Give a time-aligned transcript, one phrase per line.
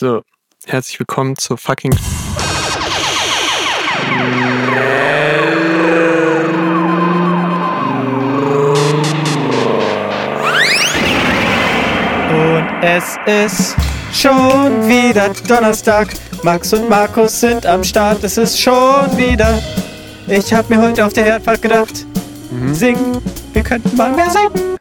[0.00, 0.22] So,
[0.64, 1.90] herzlich willkommen zur fucking.
[1.90, 1.98] Und
[12.80, 13.74] es ist
[14.12, 14.36] schon
[14.86, 16.14] wieder Donnerstag.
[16.44, 18.22] Max und Markus sind am Start.
[18.22, 18.72] Es ist schon
[19.16, 19.60] wieder.
[20.28, 22.06] Ich hab mir heute auf der Herfahrt gedacht,
[22.70, 23.20] singen.
[23.52, 24.78] Wir könnten mal mehr singen.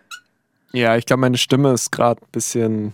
[0.73, 2.93] Ja, ich glaube, meine Stimme ist gerade ein bisschen.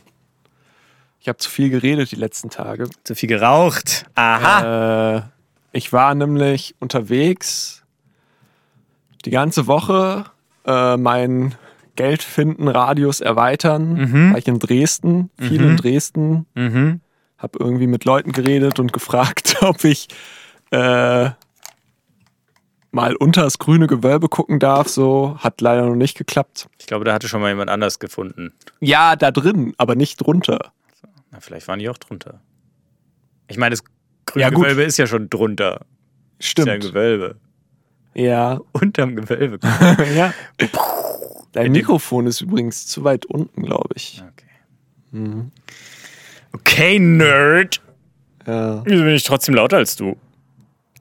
[1.24, 2.90] Ich habe zu viel geredet die letzten Tage.
[3.06, 4.06] Zu viel geraucht.
[4.16, 5.16] Aha.
[5.16, 5.22] Äh,
[5.72, 7.84] ich war nämlich unterwegs
[9.24, 10.26] die ganze Woche
[10.66, 11.56] äh, mein
[11.96, 13.94] Geldfinden-Radius erweitern.
[13.94, 14.32] Mhm.
[14.34, 15.70] War ich in Dresden, viel Mhm.
[15.70, 16.46] in Dresden.
[16.56, 17.00] Mhm.
[17.38, 20.10] Hab irgendwie mit Leuten geredet und gefragt, ob ich
[20.72, 21.30] äh,
[22.92, 24.90] mal unter das grüne Gewölbe gucken darf.
[24.90, 26.68] So hat leider noch nicht geklappt.
[26.80, 28.52] Ich glaube, da hatte schon mal jemand anders gefunden.
[28.82, 30.74] Ja, da drin, aber nicht drunter.
[31.34, 32.40] Na, vielleicht waren die auch drunter.
[33.48, 33.84] Ich meine, das
[34.26, 34.50] grüne Ja.
[34.50, 35.82] Gewölbe ist ja schon drunter.
[36.40, 36.94] Ist ja ein Stimmt.
[36.94, 37.36] Gewölbe.
[38.14, 39.60] Ja, Unterm Gewölbe.
[40.16, 40.34] ja.
[41.52, 44.24] Dein Mikrofon ist übrigens zu weit unten, glaube ich.
[44.24, 45.20] Okay.
[45.20, 45.52] Mhm.
[46.54, 47.82] Okay, Nerd.
[48.46, 50.16] Ja, Wieso bin ich trotzdem lauter als du?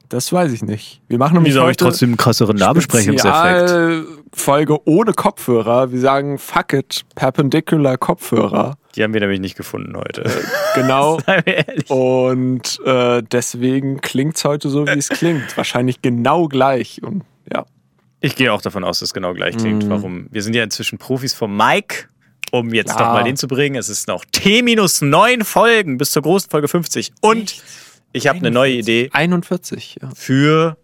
[0.09, 1.01] das weiß ich nicht.
[1.07, 4.05] Wir machen nämlich Wieso habe ich trotzdem einen krasseren Nahbesprechungseffekt?
[4.31, 5.91] Folge ohne Kopfhörer.
[5.91, 8.77] Wir sagen fuck it, perpendicular Kopfhörer.
[8.95, 10.23] Die haben wir nämlich nicht gefunden heute.
[10.75, 11.17] Genau.
[11.25, 11.89] Wir ehrlich.
[11.89, 15.55] Und äh, deswegen klingt es heute so, wie es klingt.
[15.57, 17.01] Wahrscheinlich genau gleich.
[17.01, 17.65] Und ja.
[18.19, 19.85] Ich gehe auch davon aus, dass es genau gleich klingt.
[19.85, 19.89] Mhm.
[19.89, 20.27] Warum?
[20.31, 22.05] Wir sind ja inzwischen Profis vom Mike,
[22.51, 22.97] um jetzt Ja.
[22.99, 23.75] doch mal den zu bringen.
[23.75, 27.13] Es ist noch T-9 Folgen bis zur großen Folge 50.
[27.21, 27.63] Und
[28.11, 30.09] ich habe eine neue Idee 41, ja.
[30.15, 30.77] für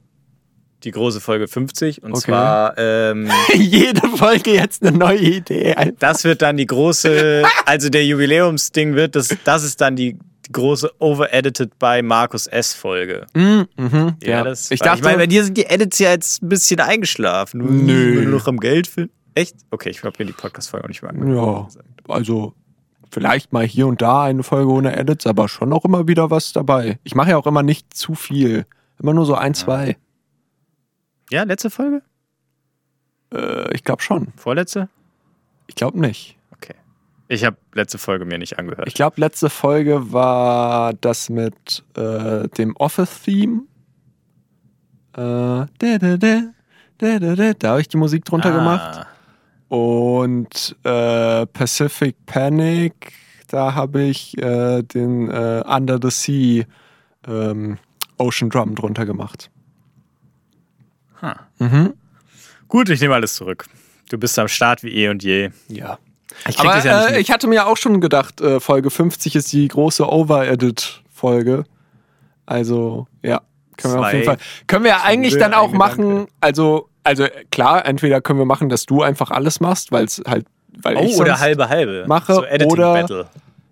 [0.84, 2.04] die große Folge 50.
[2.04, 2.22] Und Okay.
[2.22, 5.76] zwar, ähm, Jede Folge jetzt eine neue Idee.
[6.00, 10.14] das wird dann die große, also der Jubiläumsding wird, das, das ist dann die,
[10.48, 12.74] die große Over-Edited by Markus S.
[12.74, 13.28] Folge.
[13.34, 16.42] Mhm, mhm, ja, das, ich dachte, ich meine, bei dir sind die Edits ja jetzt
[16.42, 17.86] ein bisschen eingeschlafen.
[17.86, 18.24] Nö.
[18.24, 19.16] Du noch am Geld findest.
[19.36, 19.56] Echt?
[19.72, 21.74] Okay, ich habe mir die Podcast-Folge auch nicht mehr angehört.
[21.76, 22.54] ja, also
[23.12, 26.52] vielleicht mal hier und da eine Folge ohne Edits, aber schon auch immer wieder was
[26.54, 27.00] dabei.
[27.04, 28.66] Ich mache ja auch immer nicht zu viel.
[29.02, 29.98] Immer nur so ein, zwei.
[31.32, 32.02] Ja, letzte Folge?
[33.34, 34.28] Äh, ich glaube schon.
[34.36, 34.90] Vorletzte?
[35.68, 36.38] Ich glaube nicht.
[36.56, 36.74] Okay.
[37.28, 38.88] Ich habe letzte Folge mir nicht angehört.
[38.88, 43.62] Ich glaube, letzte Folge war das mit äh, dem Office-Theme.
[45.14, 46.42] Äh, da, da, da,
[46.98, 49.06] da, da, da, da habe ich die Musik drunter gemacht.
[49.06, 53.14] Ah, Und äh, Pacific Panic,
[53.48, 56.66] da habe ich äh, den äh, Under the Sea
[57.28, 57.78] ähm,
[58.18, 59.52] Ocean Drum drunter gemacht.
[61.22, 61.40] Ha.
[61.60, 61.94] Mhm.
[62.68, 63.66] Gut, ich nehme alles zurück.
[64.10, 65.50] Du bist am Start wie eh und je.
[65.68, 65.98] Ja.
[66.48, 69.68] Ich Aber ja äh, ich hatte mir auch schon gedacht, äh, Folge 50 ist die
[69.68, 71.66] große Over-Edit-Folge.
[72.46, 73.42] Also, ja,
[73.78, 74.38] können wir auf jeden Fall.
[74.68, 78.86] Können wir ja eigentlich dann auch machen, also, also klar, entweder können wir machen, dass
[78.86, 80.46] du einfach alles machst, weil es halt,
[80.82, 82.06] weil ich Oh, oder sonst- halbe halbe.
[82.08, 83.28] mache so Editing oder- Battle.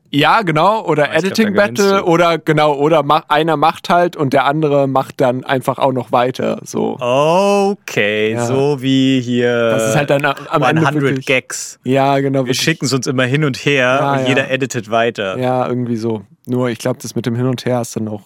[0.09, 0.85] Ja, genau.
[0.85, 5.43] Oder Editing Battle oder genau, oder ma einer macht halt und der andere macht dann
[5.43, 6.59] einfach auch noch weiter.
[6.63, 6.97] So.
[6.99, 8.45] Okay, Ja.
[8.45, 11.79] so wie hier Das ist halt dann am am Ende 100 wirklich- Gags.
[11.83, 12.45] Ja, genau.
[12.45, 14.27] Wir schicken es uns immer hin und her Ja, und ja.
[14.27, 15.37] jeder editet weiter.
[15.37, 16.23] Ja, irgendwie so.
[16.45, 18.21] Nur ich glaube, das mit dem Hin und Her ist dann auch.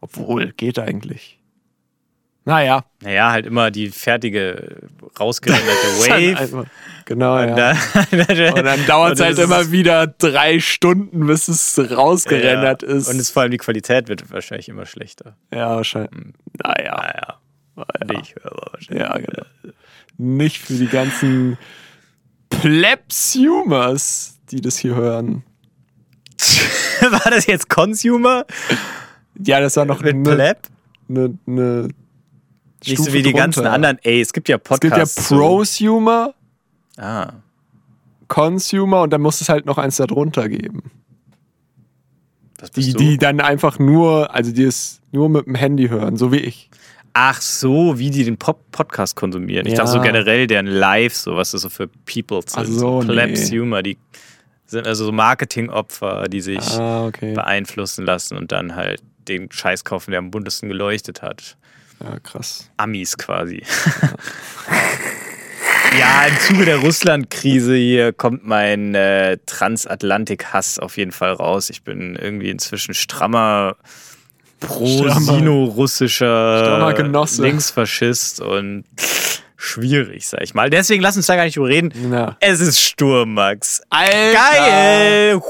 [0.00, 1.37] Obwohl, geht eigentlich.
[2.48, 2.84] Naja.
[3.02, 4.78] Naja, halt immer die fertige,
[5.20, 6.38] rausgerenderte Ist halt Wave.
[6.40, 6.64] einfach-
[7.04, 7.54] Genau, Und ja.
[7.56, 7.76] dann,
[8.54, 12.88] Und dann dauert es halt es ist- immer wieder drei Stunden, bis es rausgerendert ja.
[12.88, 13.08] ist.
[13.08, 15.36] Und es, vor allem die Qualität wird wahrscheinlich immer schlechter.
[15.52, 16.10] ja, wahrscheinlich.
[16.62, 17.38] Naja.
[17.76, 19.02] Naja, nicht hörbar wahrscheinlich.
[19.06, 19.46] Ja, genau.
[20.16, 21.56] Nicht für die ganzen
[22.50, 25.44] Plebs-Humors, die das hier hören.
[27.00, 28.44] War das jetzt Consumer
[29.44, 30.58] Ja, das war noch mit eine, Pleb?
[31.08, 31.88] eine, eine
[32.84, 33.72] Nicht Stufe so wie die ganzen drunter.
[33.74, 33.98] anderen.
[34.02, 35.28] Ey, es gibt ja Es gibt ja Podcasts.
[35.28, 36.34] Prosumer.
[36.96, 37.32] Ah.
[38.28, 40.82] Consumer und dann muss es halt noch eins darunter geben.
[42.60, 46.32] Bist Die, die dann einfach nur, also die es nur mit dem Handy hören, so
[46.32, 46.68] wie ich.
[47.12, 49.66] Ach so, wie die den Pop Podcast konsumieren.
[49.66, 49.78] Ich Ja.
[49.78, 52.58] dachte so generell deren Live, so was das so für People sind.
[52.58, 53.82] Ach so, nee.
[53.82, 53.98] Die
[54.66, 57.32] sind also so Marketingopfer, die sich Ah, okay.
[57.34, 61.56] beeinflussen lassen und dann halt den Scheiß kaufen, der am buntesten geleuchtet hat.
[62.00, 62.70] Ja, krass.
[62.76, 63.62] Amis quasi.
[65.98, 71.70] ja, im Zuge der Russland-Krise hier kommt mein äh, Transatlantik-Hass auf jeden Fall raus.
[71.70, 73.76] Ich bin irgendwie inzwischen strammer
[74.60, 76.62] pro-sino-russischer.
[77.44, 78.84] Linksfaschist und
[79.58, 80.70] schwierig, sag ich mal.
[80.70, 81.92] Deswegen lass uns da gar nicht drüber reden.
[82.08, 82.36] Na.
[82.40, 83.82] Es ist Sturm, Max.
[83.90, 84.32] Alter.
[84.32, 85.42] Geil!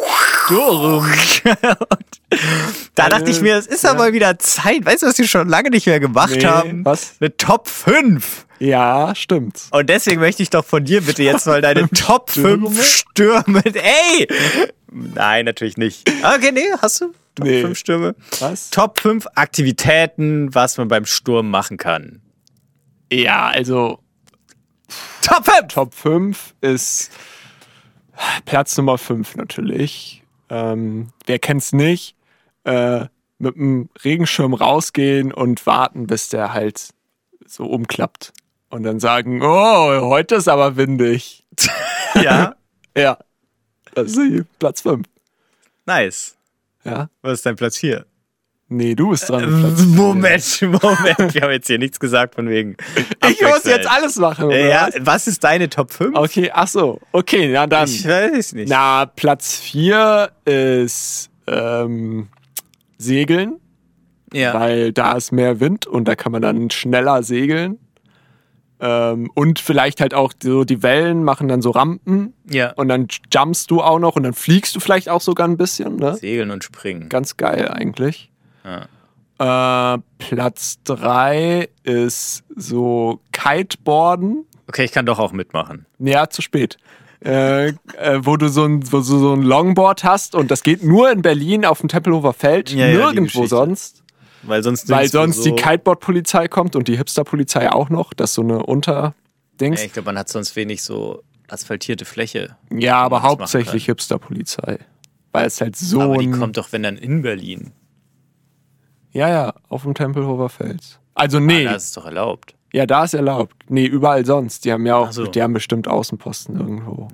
[0.47, 1.07] Sturm.
[2.95, 3.95] da dachte ich mir, es ist ja.
[3.95, 4.85] mal wieder Zeit.
[4.85, 6.85] Weißt du, was wir schon lange nicht mehr gemacht Nee, haben?
[6.85, 7.15] was?
[7.21, 8.47] Eine Top 5.
[8.61, 9.61] Ja, stimmt.
[9.71, 13.63] Und deswegen möchte ich doch von dir bitte jetzt mal deine Top 5 Stürme.
[13.65, 14.27] Ey!
[14.91, 16.11] Nein, natürlich nicht.
[16.23, 17.13] Okay, nee, hast du?
[17.37, 17.61] Top Nee.
[17.61, 18.15] 5 Stürme.
[18.41, 18.71] Was?
[18.71, 22.21] Top 5 Aktivitäten, was man beim Sturm machen kann.
[23.11, 24.01] Ja, also
[25.23, 25.69] Top 5!
[25.69, 27.13] Top 5 ist
[28.45, 30.23] Platz Nummer 5 natürlich.
[30.51, 32.17] Ähm, wer kennt's nicht?
[32.65, 33.07] Äh,
[33.39, 36.89] mit dem Regenschirm rausgehen und warten, bis der halt
[37.47, 38.33] so umklappt.
[38.71, 41.45] Und dann sagen, oh, heute ist aber windig.
[42.15, 42.57] Ja,
[42.97, 43.19] Ja.
[43.95, 45.07] Das ist die Platz 5.
[45.87, 46.37] nice.
[46.85, 47.09] Ja.
[47.23, 48.07] Was ist dein Platz 4?
[48.71, 49.75] Nee, du bist dran.
[49.77, 49.87] vier.
[49.87, 51.35] Moment, Moment.
[51.35, 52.77] Wir haben jetzt hier nichts gesagt von wegen.
[53.29, 54.47] Ich muss jetzt alles machen.
[54.47, 55.07] Oder Ja, was?
[55.07, 56.17] was ist deine Top 5?
[56.17, 57.01] Okay, ach so.
[57.13, 57.89] Okay, na dann.
[57.89, 58.69] Ich weiß nicht.
[58.69, 62.29] Na, Platz 4 ist ähm,
[62.99, 63.57] Segeln,
[64.35, 64.53] ja.
[64.53, 67.79] weil da ist mehr Wind und da kann man dann schneller segeln.
[68.81, 72.73] Ähm, und vielleicht halt auch so die Wellen machen dann so Rampen ja.
[72.75, 75.97] und dann jumpst du auch noch und dann fliegst du vielleicht auch sogar ein bisschen.
[75.97, 76.15] Ne?
[76.17, 77.09] Segeln und springen.
[77.09, 78.31] Ganz geil eigentlich.
[79.39, 79.95] Ja.
[79.95, 84.45] Äh, Platz 3 ist so Kiteboarden.
[84.67, 85.87] Okay, ich kann doch auch mitmachen.
[85.99, 86.77] Ja, zu spät.
[87.25, 87.75] Äh, äh,
[88.21, 91.23] wo du so ein, wo du so ein Longboard hast und das geht nur in
[91.23, 93.49] Berlin auf dem Tempelhofer Feld, Ja, ja, nirgendwo Geschichte.
[93.49, 94.05] sonst,
[94.43, 98.35] Weil sonst weil sonst so, die Kiteboard-Polizei kommt und die Hipster-Polizei auch noch, das ist
[98.35, 99.15] so eine Unterdings.
[99.81, 102.57] Ja, ich glaube, man hat sonst wenig so asphaltierte Fläche.
[102.73, 104.79] Ja, aber hauptsächlich Hipster-Polizei.
[105.33, 107.73] Weil es halt so Aber die ein, kommt doch, wenn dann in Berlin.
[109.13, 110.99] Ja, ja, auf dem Tempelhofer Feld.
[111.15, 112.55] Also nee, Ah, da ist es doch erlaubt.
[112.73, 113.55] ja, da ist erlaubt.
[113.69, 114.65] Nee, überall sonst.
[114.65, 115.27] Die haben ja auch, so.
[115.27, 117.09] die haben bestimmt Außenposten irgendwo.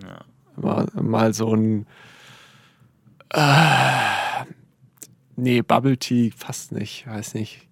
[0.56, 1.86] Mal, mal so ein
[3.30, 4.44] äh,
[5.36, 7.66] Nee, Bubble Tea fast nicht, weiß nicht.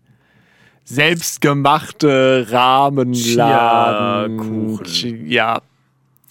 [0.85, 4.39] Selbstgemachte Rahmenladen.
[4.39, 4.85] Chia-Kuchen.
[4.85, 5.61] Chi- Ja,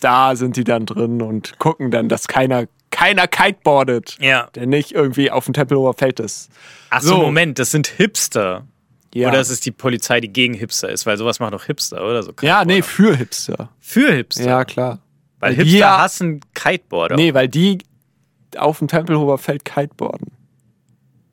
[0.02, 2.66] da sind die dann drin und gucken dann, dass keiner,
[3.02, 4.48] keiner kiteboardet, Ja.
[4.56, 6.50] der nicht irgendwie auf dem Tempelhofer Feld ist.
[6.90, 7.18] Ach so, So.
[7.18, 8.66] Moment, das sind Hipster.
[9.14, 12.02] Ja, Oder es ist die Polizei, die gegen Hipster ist, weil sowas macht doch Hipster,
[12.06, 12.32] oder so?
[12.42, 13.70] ja nee, für Hipster.
[13.80, 14.46] für Hipster.
[14.46, 15.00] Ja, klar.
[15.40, 17.16] weil die Hipster ja- hassen Kiteboarder.
[17.18, 17.80] Nee, weil die
[18.58, 20.32] auf dem Tempelhofer Feld kiteboarden.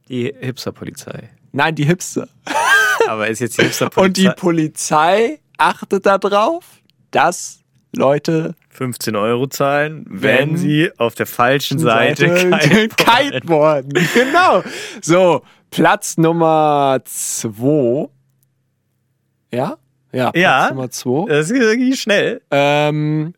[0.09, 1.29] Die Hipster-Polizei.
[1.53, 2.29] Nein, die Hipster.
[3.09, 6.65] Aber ist jetzt die Hipster-Polizei Und die Polizei achtet darauf,
[7.11, 7.61] dass
[7.95, 13.93] Leute 15 Euro zahlen, wenn, Wenn sie auf der falschen Seite, Seite kiteboarden.
[14.15, 14.63] genau.
[15.01, 18.09] So, Platz Nummer zwei.
[19.53, 19.79] Ja?
[20.13, 20.69] Ja, Platz Ja.
[20.71, 21.27] Nummer zwei.
[21.29, 22.43] Das ist irgendwie schnell.
[22.51, 23.35] Ähm,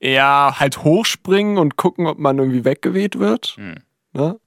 [0.00, 3.56] ja, halt hochspringen und gucken, ob man irgendwie weggeweht wird.
[3.56, 3.76] Hm.
[4.12, 4.38] Ne?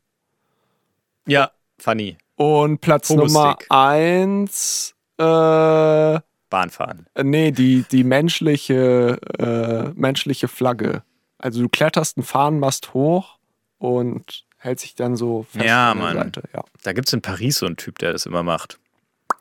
[1.28, 2.18] Ja, funny.
[2.36, 3.10] Und Platz.
[3.10, 6.20] Nummer eins, äh,
[6.50, 7.06] Bahnfahren.
[7.22, 11.04] nee, die, die menschliche, äh, menschliche Flagge.
[11.38, 13.38] Also du kletterst einen Fahnenmast hoch
[13.78, 16.18] und hält sich dann so fest Ja, an der Mann.
[16.18, 16.44] Seite.
[16.54, 18.80] Ja, Da gibt es in Paris so einen Typ, der das immer macht.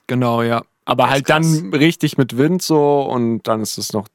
[0.06, 0.62] genau, ja.
[0.84, 1.60] Aber halt krass.
[1.60, 4.08] dann richtig mit Wind so und dann ist es noch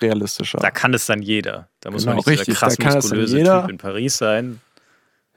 [0.00, 0.58] realistischer.
[0.58, 1.68] Da kann es dann jeder.
[1.80, 3.42] Da muss Genau, man nicht richtig, da krass muskulöse.
[3.42, 4.60] Typ in Paris sein,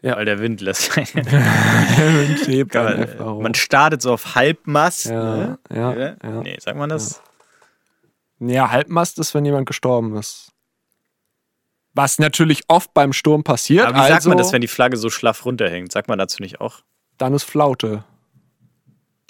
[0.02, 0.16] Ja.
[0.16, 1.08] weil der Wind lässt einen.
[1.26, 3.42] Wind hebt dann einfach hoch.
[3.42, 5.06] man startet so auf Halbmast.
[5.08, 5.60] Ja, ne?
[5.74, 6.16] ja, Ja?
[6.24, 6.42] ja.
[6.42, 7.22] Nee, sagt man das?
[8.40, 10.52] Ja, Halbmast ist, wenn jemand gestorben ist.
[11.94, 13.86] Was natürlich oft beim Sturm passiert.
[13.88, 15.92] Aber wie also, sagt man das, wenn die Flagge so schlaff runterhängt?
[15.92, 16.82] Sagt man dazu nicht auch?
[17.18, 18.06] Dann ist Flaute.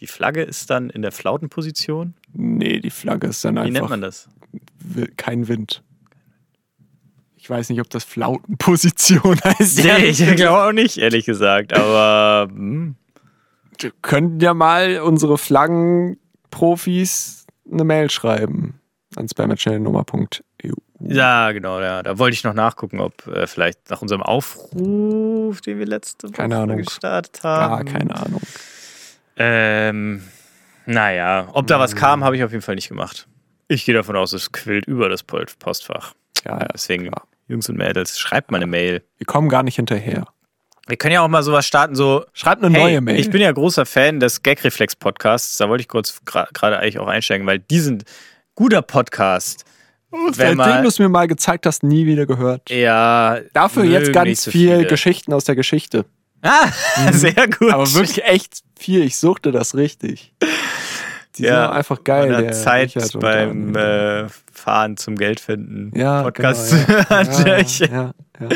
[0.02, 2.14] Die Flagge ist dann in der Flautenposition?
[2.34, 4.30] Nee, die Flagge ist dann Wie einfach nennt man das?
[5.18, 5.84] kein Wind.
[7.50, 9.84] Ich weiß nicht, ob das Flautenposition heißt.
[9.84, 11.74] Nee, ich glaube auch nicht, ehrlich gesagt.
[11.74, 12.94] Aber hm,
[13.80, 18.80] Wir könnten ja mal unsere Flaggenprofis eine Mail schreiben
[19.16, 20.74] an spam.schnellnummer.eu.
[21.00, 22.04] ja, genau, ja.
[22.04, 26.34] Da wollte ich noch nachgucken, ob äh, vielleicht nach unserem Aufruf, den wir letzte Woche
[26.34, 26.78] Keine Ahnung.
[26.78, 27.88] gestartet haben.
[27.88, 28.42] Gar keine Ahnung.
[29.38, 30.22] Ähm,
[30.86, 33.28] naja, ob da was kam, habe ich auf jeden Fall nicht gemacht.
[33.68, 36.14] Ich gehe davon aus, es quillt über das Postfach.
[36.46, 37.24] Ja, ja, Deswegen, klar.
[37.50, 39.04] Jungs und Mädels, schreibt mal eine Mail.
[39.18, 40.26] Wir kommen gar nicht hinterher.
[40.88, 42.24] Wir können ja auch mal sowas starten, so.
[42.34, 43.20] Schreibt eine Hey, neue Mail.
[43.20, 45.58] Ich bin ja großer Fan des Gagreflex-Podcasts.
[45.58, 48.06] Da wollte ich kurz gra- gerade eigentlich auch einsteigen, weil die sind
[48.56, 49.66] guter Podcast.
[50.12, 52.70] wenn Seitdem mal- du es mir mal gezeigt hast, nie wieder gehört.
[52.72, 53.40] Ja.
[53.54, 54.88] Dafür jetzt ganz so viel viele.
[54.88, 56.06] Geschichten aus der Geschichte.
[56.42, 56.72] Ah,
[57.12, 57.72] sehr gut.
[57.72, 59.04] Aber wirklich echt viel.
[59.04, 60.34] Ich suchte das richtig.
[61.40, 62.30] Die sind auch einfach geil.
[62.30, 64.26] Der Zeit Richard beim Daniel.
[64.26, 65.92] äh, Fahren zum Geldfinden.
[65.98, 67.24] ja, Podcast genau, ja.
[67.24, 68.50] ja, ja,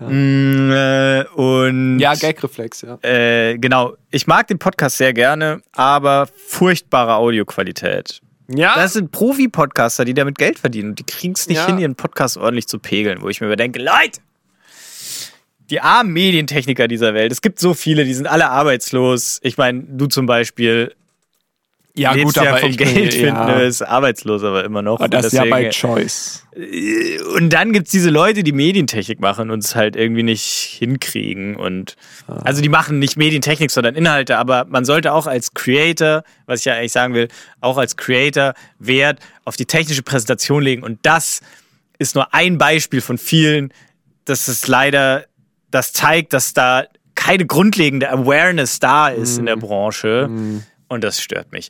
[0.00, 0.08] ja.
[0.08, 2.98] Mm, äh, und ja, Gagreflex, ja.
[3.02, 8.20] äh, genau, ich mag den Podcast sehr gerne, aber furchtbare Audioqualität.
[8.48, 11.66] Ja, Das sind Profi-Podcaster, die damit Geld verdienen und die kriegen es nicht Ja.
[11.66, 14.20] hin, ihren Podcast ordentlich zu pegeln, wo ich mir überdenke, Leute,
[15.70, 19.38] die armen Medientechniker dieser Welt, es gibt so viele, die sind alle arbeitslos.
[19.42, 20.94] Ich meine, du zum Beispiel
[21.94, 23.58] ja lebst ja vom ich Geld finden, ja.
[23.60, 25.00] ist arbeitslos aber immer noch.
[25.00, 26.46] Aber das ist ja bei Choice.
[27.36, 30.44] und dann gibt es diese Leute, die Medientechnik machen und es halt irgendwie nicht
[30.78, 31.56] hinkriegen.
[31.56, 31.96] Und
[32.26, 36.66] also die machen nicht Medientechnik, sondern Inhalte, aber man sollte auch als Creator, was ich
[36.66, 37.28] ja eigentlich sagen will,
[37.60, 40.82] auch als Creator Wert auf die technische Präsentation legen.
[40.82, 41.40] Und das
[41.98, 43.72] ist nur ein Beispiel von vielen,
[44.24, 45.24] dass es leider,
[45.70, 46.84] das zeigt, dass da
[47.14, 50.28] keine grundlegende Awareness da ist in der Branche.
[50.92, 51.68] Und das stört mich.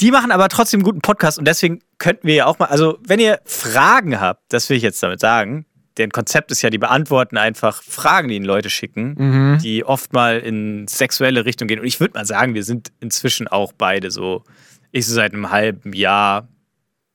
[0.00, 2.98] Die machen aber trotzdem einen guten Podcast und deswegen könnten wir ja auch mal, also
[3.06, 5.66] wenn ihr Fragen habt, das will ich jetzt damit sagen,
[5.98, 10.38] deren Konzept ist ja, die beantworten einfach Fragen, die ihnen Leute schicken, die oft mal
[10.38, 11.80] in sexuelle Richtung gehen.
[11.80, 14.42] Und ich würde mal sagen, wir sind inzwischen auch beide so,
[14.92, 16.48] ich so seit einem halben Jahr,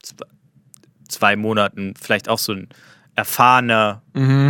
[0.05, 0.22] zw-
[1.10, 2.70] zwei Monaten, vielleicht auch so ein
[3.15, 4.03] erfahrener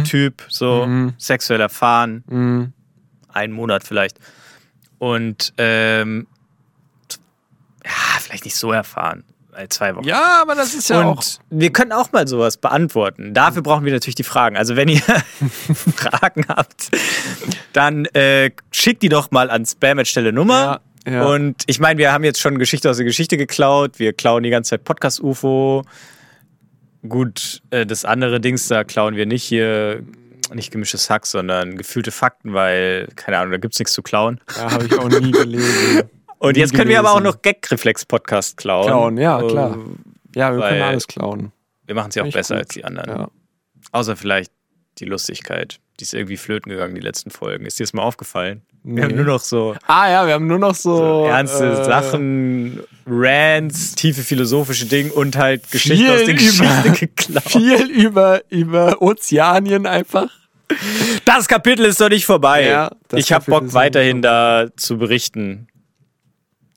[0.04, 0.84] Typ, so
[1.18, 2.74] sexuell erfahren, Mhm.
[3.30, 4.20] einen Monat vielleicht.
[4.98, 6.28] Und ähm,
[7.84, 9.24] ja, vielleicht nicht so erfahren,
[9.70, 10.06] zwei Wochen.
[10.06, 11.24] Ja, aber das ist ja Und auch.
[11.50, 13.34] wir können auch mal sowas beantworten.
[13.34, 14.58] Dafür brauchen wir natürlich die Fragen.
[14.58, 15.02] Also wenn ihr
[15.96, 16.90] Fragen habt,
[17.74, 20.82] dann äh, schickt die doch mal an Spam-Stelle Nummer.
[21.06, 21.26] Ja, ja.
[21.26, 24.00] Und ich meine, wir haben jetzt schon Geschichte aus der Geschichte geklaut.
[24.00, 25.84] Wir klauen die ganze Zeit Podcast-UFO.
[27.08, 30.02] Gut, äh, das andere Dings, da klauen wir nicht hier,
[30.54, 34.40] nicht gemischtes Hack, sondern gefühlte Fakten, weil, keine Ahnung, da gibt es nichts zu klauen.
[34.56, 36.04] Ja, habe ich auch nie gelesen.
[36.38, 37.36] Und Nie jetzt können wir aber auch gelesen.
[37.36, 38.88] noch Gag-Reflex-Podcast klauen.
[38.88, 39.78] Klauen, ja, klar.
[39.78, 41.52] Äh, Ja, wir können alles klauen.
[41.86, 42.66] Wir machen es ja auch besser gut.
[42.66, 43.10] als die anderen.
[43.10, 43.30] Ja.
[43.92, 44.52] Außer vielleicht
[45.00, 45.80] die Lustigkeit.
[46.00, 47.66] Die ist irgendwie flöten gegangen, die letzten Folgen.
[47.66, 48.62] Ist dir das mal aufgefallen?
[48.88, 48.98] Nee.
[48.98, 51.84] Wir haben nur noch so, Ah ja, wir haben nur noch so, so ernste äh,
[51.86, 57.44] Sachen, Rants, tiefe philosophische Dinge und halt Geschichten aus der über- Geschichte geklaut.
[57.52, 60.30] Viel über, über Ozeanien einfach.
[61.26, 62.66] Das Kapitel ist doch nicht vorbei.
[62.68, 65.68] Ja, ich habe Bock, weiterhin da zu berichten.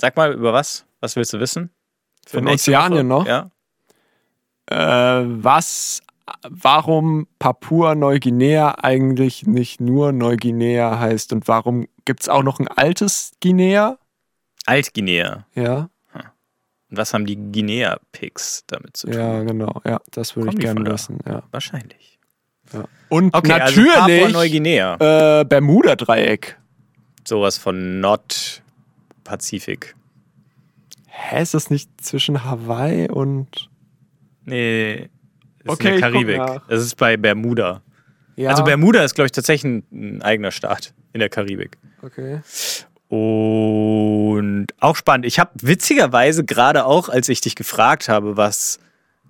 [0.00, 0.86] Sag mal, über was?
[1.00, 1.70] Was willst du wissen?
[2.26, 3.26] Für Ozeanien noch?
[3.26, 3.50] Ja.
[4.70, 6.00] Äh, was,
[6.48, 13.32] warum Papua-Neuguinea eigentlich nicht nur Neuguinea heißt und warum gibt es auch noch ein altes
[13.40, 13.98] Guinea?
[14.66, 15.46] Altguinea.
[15.54, 19.16] Ja, Und was haben die Guinea-Pigs damit zu tun?
[19.18, 19.80] ja, genau.
[19.84, 21.18] Ja, das würde ich gerne wissen.
[21.26, 21.42] Ja.
[21.50, 22.18] Wahrscheinlich.
[23.08, 25.40] Und Okay, also natürlich Papua-Neuguinea.
[25.40, 26.58] äh, Bermuda-Dreieck.
[27.26, 29.94] Sowas von Nord-Pazifik.
[31.06, 33.68] Hä, ist das nicht zwischen Hawaii und.
[34.44, 35.08] Nee.
[35.64, 36.40] Ist Okay, in der Karibik.
[36.68, 37.82] Das ist bei Bermuda.
[38.36, 39.84] Ja, Also Bermuda ist, glaube ich, tatsächlich ein,
[40.18, 41.76] ein eigener Staat in der Karibik.
[42.02, 42.40] okay.
[43.08, 45.24] Und auch spannend.
[45.26, 48.78] Ich habe witzigerweise gerade auch, als ich dich gefragt habe, was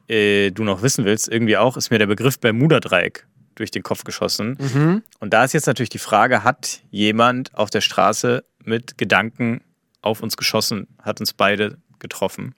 [0.09, 4.05] äh, du noch wissen willst, irgendwie auch, ist mir der Begriff Bermuda-Dreieck durch den Kopf
[4.05, 4.57] geschossen.
[4.61, 5.03] Mhm.
[5.21, 9.61] Und da ist jetzt natürlich die Frage, hat jemand auf der Straße mit Gedanken
[10.03, 12.55] auf uns geschossen, hat uns beide getroffen?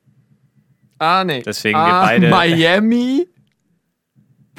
[0.99, 1.43] Ah, nee.
[1.43, 3.27] Deswegen ah, wir beide- Miami,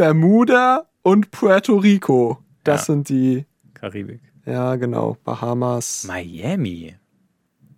[0.02, 2.40] Bermuda und Puerto Rico.
[2.64, 2.94] Das Ja.
[2.96, 3.46] sind die.
[3.76, 4.20] Karibik.
[4.48, 5.16] Ja, genau.
[5.24, 6.06] Bahamas.
[6.08, 6.96] Miami.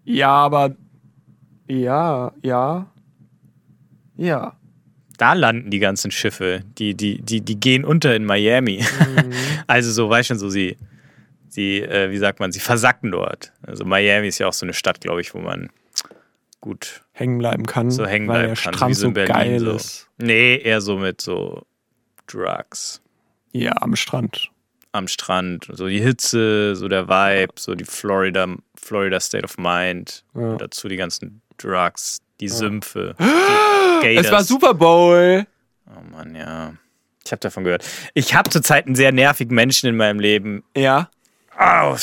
[0.06, 0.74] Ja, aber.
[1.68, 2.88] Ja, ja.
[4.16, 4.56] Ja.
[5.18, 6.64] Da landen die ganzen Schiffe.
[6.78, 8.82] Die, die, die, die gehen unter in Miami.
[8.82, 9.34] Mhm.
[9.68, 10.78] Also so, weißt schon, so sie,
[11.50, 13.52] sie äh, wie sagt man, sie versacken dort.
[13.64, 15.70] Also Miami ist ja auch so eine Stadt, glaube ich, wo man
[16.62, 17.92] gut Hängen bleiben kann.
[17.92, 18.74] so hängen bleiben kann.
[18.76, 19.34] Strand so so in Berlin.
[19.34, 19.72] geil so.
[19.74, 20.10] ist.
[20.18, 21.64] Nee, eher so mit so
[22.28, 23.02] Drugs
[23.52, 24.50] Ja, am Strand.
[24.92, 25.68] am Strand.
[25.74, 30.24] So die Hitze, so der Vibe, so die Florida, Florida State of Mind.
[30.36, 30.42] Ja.
[30.42, 33.16] Und dazu die ganzen Drugs, die Sümpfe.
[34.04, 34.18] Die.
[34.18, 35.48] Es war Super Bowl.
[35.88, 36.74] Oh Mann, ja.
[37.26, 37.86] Ich habe davon gehört.
[38.14, 40.64] Ich habe zurzeit einen sehr nervigen Menschen in meinem Leben.
[40.76, 41.10] Ja.
[41.58, 41.96] Au,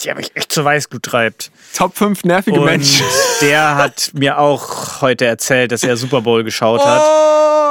[0.00, 1.50] die habe ich echt zu Weißglut treibt.
[1.76, 3.06] Top 5 nervige Und Menschen.
[3.40, 7.02] der hat mir auch heute erzählt, dass er Super Bowl geschaut hat.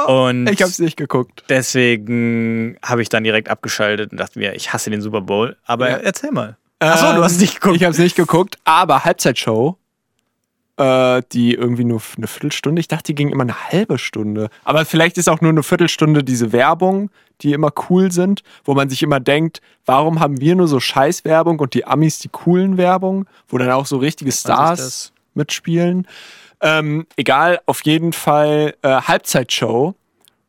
[0.06, 1.44] Oh, Und ich hab's nicht geguckt.
[1.48, 5.56] deswegen habe ich dann direkt abgeschaltet und dachte mir, ich hasse den Super Bowl.
[5.64, 5.96] Aber Ja.
[5.98, 6.56] erzähl mal.
[6.80, 7.76] Achso, du hast nicht geguckt.
[7.76, 9.78] Ich hab's nicht geguckt, aber Halbzeitshow,
[10.76, 14.48] äh, die irgendwie nur eine Viertelstunde, ich dachte, die ging immer eine halbe Stunde.
[14.64, 18.88] Aber vielleicht ist auch nur eine Viertelstunde diese Werbung, die immer cool sind, wo man
[18.88, 23.26] sich immer denkt, warum haben wir nur so Scheißwerbung und die Amis die coolen Werbung,
[23.48, 25.12] wo dann auch so richtige Stars.
[25.34, 26.06] mitspielen.
[26.60, 29.94] Ähm, egal, auf jeden Fall äh, Halbzeitshow.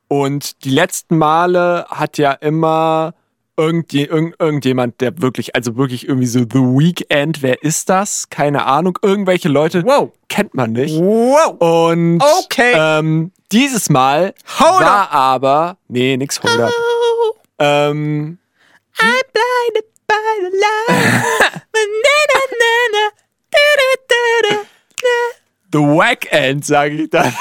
[0.07, 3.15] Und die letzten Male hat ja immer
[3.57, 8.29] irgendje, irgend, irgendjemand, der wirklich, also wirklich irgendwie so The Weekend, wer ist das?
[8.29, 8.97] Keine Ahnung.
[9.01, 10.11] Irgendwelche Leute Wow.
[10.29, 10.99] kennt man nicht.
[10.99, 11.55] Wow.
[11.59, 12.73] Und Okay.
[12.75, 16.71] ähm, dieses Mal Hold war aber, nee, nix Hold up.
[17.59, 18.37] Ähm,
[18.97, 21.61] I'm blinded by the light.
[25.71, 27.33] The Wack End, sage ich dann.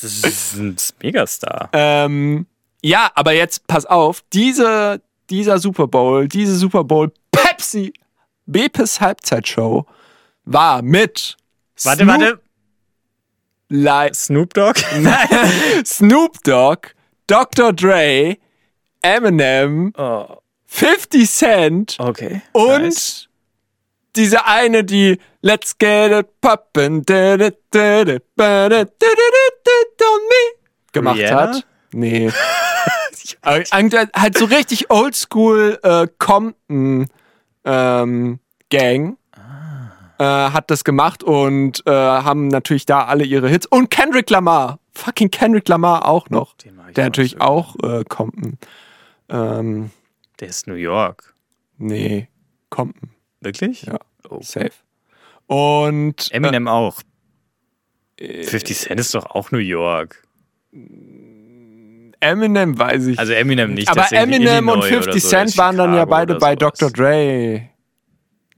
[0.00, 1.70] Das ist ein Megastar.
[1.72, 2.46] ähm,
[2.86, 7.92] ja, aber jetzt pass auf, diese, dieser Super Bowl, diese Super Bowl Pepsi
[8.46, 9.84] Bepes Halbzeitshow
[10.44, 11.36] war mit
[11.82, 12.40] Warte, Snoop warte.
[13.68, 14.78] Li Snoop Dogg?
[15.84, 16.90] Snoop Dogg,
[17.26, 17.72] Dr.
[17.72, 18.36] Dre,
[19.02, 22.40] Eminem, Oh, 50 Cent okay.
[22.52, 23.28] und Nice.
[24.14, 29.08] diese eine, die Let's get it poppin' da, da, da, da, ba, da, da, da,
[29.64, 30.60] da, da, on me
[30.92, 31.54] gemacht Rihanna?
[31.56, 31.66] hat.
[31.96, 32.30] Nee.
[33.42, 37.06] Halt so richtig oldschool äh, Compton
[37.64, 38.38] ähm,
[38.68, 39.16] Gang
[40.18, 43.66] äh, hat das gemacht und äh, haben natürlich da alle ihre Hits.
[43.66, 44.78] Und Kendrick Lamar.
[44.92, 46.54] Fucking Kendrick Lamar auch noch.
[46.56, 48.58] Der natürlich auch äh, Compton.
[49.28, 49.90] Ähm,
[50.40, 51.34] Der ist New York.
[51.78, 52.28] nee,
[52.68, 53.10] Compton.
[53.40, 53.82] Wirklich?
[53.82, 53.98] Ja.
[54.28, 54.40] Oh.
[54.42, 54.72] Safe.
[55.46, 57.00] Und äh, Eminem auch.
[58.18, 60.26] 50 Cent ist doch auch New York.
[62.26, 63.18] Eminem weiß ich.
[63.18, 63.88] Also Eminem nicht.
[63.88, 66.56] aber Eminem und Illinois 50 oder so, Cent waren dann ja beide bei.
[66.56, 66.90] Dr.
[66.90, 67.68] Dre.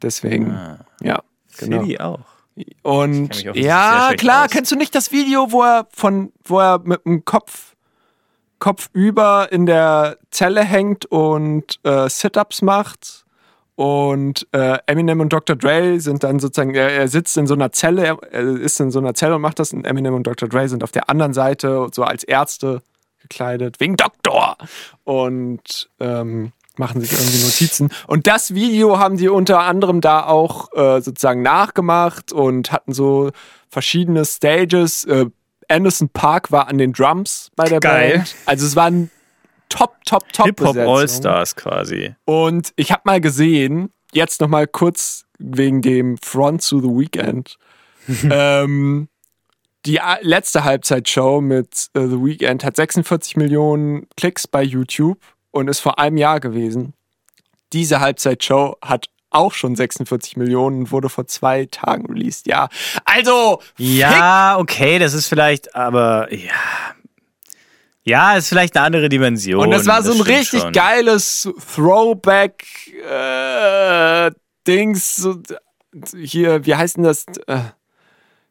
[0.03, 0.79] Deswegen, Ah.
[1.03, 1.21] ja,
[1.59, 1.81] genau.
[1.83, 2.21] Philly auch.
[2.83, 4.51] Und ja, klar, aus.
[4.51, 7.75] kennst du nicht das Video, wo er von, wo er mit dem Kopf,
[8.59, 13.25] Kopf über in der Zelle hängt und äh, Sit-ups macht?
[13.77, 15.55] Und äh, Eminem und Dr.
[15.55, 18.91] Dre sind dann sozusagen, er, er sitzt in so einer Zelle, er, er ist in
[18.91, 19.73] so einer Zelle und macht das.
[19.73, 20.49] Und Eminem und Dr.
[20.49, 22.83] Dre sind auf der anderen Seite, so als Ärzte
[23.29, 24.57] gekleidet, wegen Doktor.
[25.05, 27.91] Und ähm, machen sich irgendwie Notizen.
[28.07, 33.31] Und das Video haben die unter anderem da auch äh, sozusagen nachgemacht und hatten so
[33.69, 35.05] verschiedene Stages.
[35.05, 35.27] Äh,
[35.69, 38.19] Anderson Park war an den Drums bei der Geil.
[38.19, 38.35] Band.
[38.47, 39.11] Also es waren
[39.69, 40.77] top, top, top Hip-Hop.
[40.77, 42.15] All-Stars quasi.
[42.25, 47.57] Und ich habe mal gesehen, jetzt noch mal kurz wegen dem Front to the Weekend,
[48.31, 49.09] ähm,
[49.87, 55.19] die letzte Halbzeitshow mit äh, The Weeknd hat 46 Millionen Klicks bei YouTube
[55.51, 56.95] und ist vor einem Jahr gewesen.
[57.73, 62.47] Diese Halbzeitshow hat auch schon 46 Millionen und wurde vor zwei Tagen released.
[62.47, 62.69] Ja,
[63.05, 66.53] also Ja, okay, das ist vielleicht, aber ja.
[68.05, 69.61] Ja, ist vielleicht eine andere Dimension.
[69.61, 70.73] Und das war so ein richtig schon.
[70.73, 72.65] geiles Throwback
[73.07, 74.31] äh,
[74.67, 75.17] Dings.
[75.17, 75.43] So,
[76.17, 77.27] hier, wie heißt denn das?
[77.47, 77.59] Äh,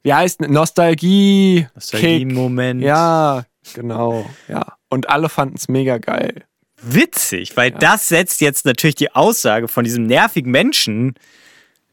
[0.07, 1.67] wie heißt Nostalgie?
[1.75, 2.81] Nostalgie-Moment.
[2.81, 3.43] Ja,
[3.73, 4.29] genau.
[4.47, 4.77] Ja.
[4.87, 6.45] Und alle fanden es mega geil.
[6.81, 11.15] Witzig, weil das setzt jetzt natürlich die Aussage von diesem nervigen Menschen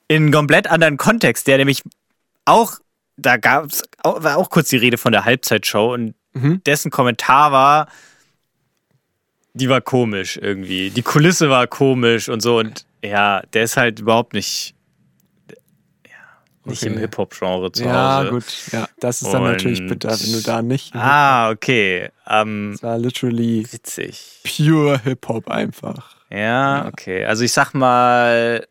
[0.06, 1.82] in einen komplett anderen Kontext, der nämlich
[2.44, 2.74] auch,
[3.16, 6.62] da gab's, auch- war auch kurz die Rede von der Halbzeitshow und Mhm.
[6.64, 7.88] dessen Kommentar war,
[9.54, 10.90] die war komisch irgendwie.
[10.90, 14.74] Die Kulisse war komisch und so und ja, der ist halt überhaupt nicht, ja,
[16.66, 16.92] nicht Okay.
[16.92, 18.30] im Hip-Hop-Genre zu ja, Hause.
[18.30, 18.44] gut.
[18.72, 20.94] Ja, das ist dann natürlich Und- bitter, wenn du da nicht.
[20.94, 22.08] Ah, okay.
[22.26, 24.40] Ähm, Das war literally witzig.
[24.44, 26.16] pure Hip-Hop einfach.
[26.30, 27.24] Ja, okay.
[27.24, 28.66] Also ich sag mal,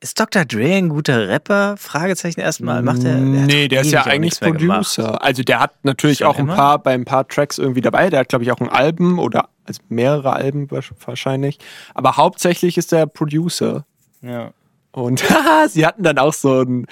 [0.00, 0.44] ist Dr.
[0.44, 1.76] Dre ein guter Rapper?
[1.78, 2.82] Fragezeichen erstmal.
[2.82, 3.16] Macht er?
[3.16, 4.38] nee, der ist ja eigentlich.
[4.38, 5.22] Producer.
[5.22, 6.54] Also der hat natürlich Schon auch ein immer?
[6.54, 8.10] paar bei ein paar Tracks irgendwie dabei.
[8.10, 11.58] Der hat, glaube ich, auch ein Album oder also mehrere Alben wahrscheinlich.
[11.94, 13.84] Aber hauptsächlich ist der Producer.
[14.22, 14.52] Ja.
[14.96, 16.86] Und haha, sie hatten dann auch so ein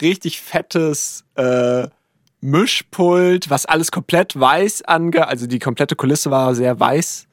[0.00, 1.86] richtig fettes äh,
[2.40, 7.26] Mischpult, was alles komplett weiß ange, also die komplette Kulisse war sehr weiß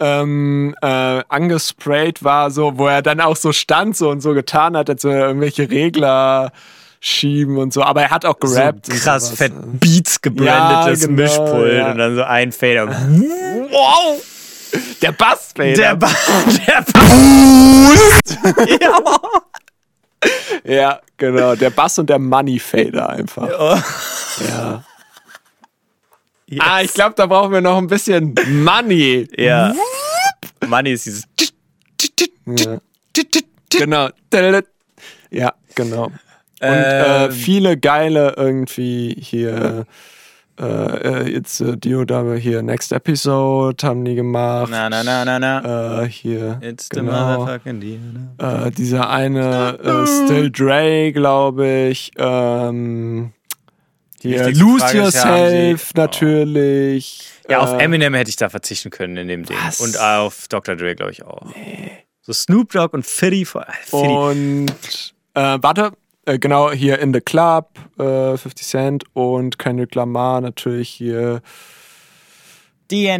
[0.00, 4.76] ähm, äh, angesprayt war, so, wo er dann auch so stand so und so getan
[4.76, 6.52] hat, als würde er irgendwelche Regler
[7.00, 7.82] schieben und so.
[7.82, 8.86] Aber er hat auch gerappt.
[8.86, 11.90] so krass fett Beats gebrandetes Ja, genau, Mischpult ja.
[11.92, 12.88] und dann so ein Fader.
[13.70, 14.22] Wow!
[15.02, 15.74] Der Bassfader.
[15.74, 16.08] Der ba
[16.66, 17.00] der ba
[18.80, 19.20] ja.
[20.64, 21.54] ja, genau.
[21.54, 23.48] Der Bass und der Money Fader einfach.
[24.48, 24.84] Ja.
[26.48, 26.60] Yes.
[26.64, 29.28] Ah, ich glaube, da brauchen wir noch ein bisschen Money.
[29.36, 29.74] Ja.
[30.66, 31.24] Money ist dieses.
[32.46, 32.78] Ja.
[33.70, 34.08] Genau.
[35.30, 36.04] Ja, genau.
[36.04, 36.12] Und
[36.60, 37.32] äh, Ähm.
[37.32, 39.86] viele geile irgendwie hier
[40.58, 40.64] äh,
[41.24, 44.68] äh, jetzt äh, Dio da hier Next Episode haben die gemacht.
[44.70, 46.02] Na, na, na, na, na.
[46.02, 46.58] Äh, hier.
[46.62, 47.40] It's the genau.
[47.40, 47.98] motherfucking deal.
[48.00, 48.66] ne?
[48.66, 52.12] Äh, dieser eine äh, Still Dre, glaube ich.
[52.16, 53.32] Ähm,
[54.20, 57.30] hier Lose Frage ist Yourself Sie- natürlich.
[57.48, 59.56] Ja, auf Äh, Eminem hätte ich da verzichten können in dem Ding.
[59.66, 59.80] Was?
[59.80, 60.74] Und auf Dr.
[60.74, 61.46] Dre, glaube ich, auch.
[62.22, 63.46] So Snoop Dogg und äh, Fitty.
[63.92, 64.66] Und
[65.34, 65.92] äh, warte,
[66.26, 71.36] äh, genau hier in the Club, äh, 50 Cent und Kendrick Lamar natürlich hier.
[71.36, 71.40] Äh,
[72.88, 73.18] DNA.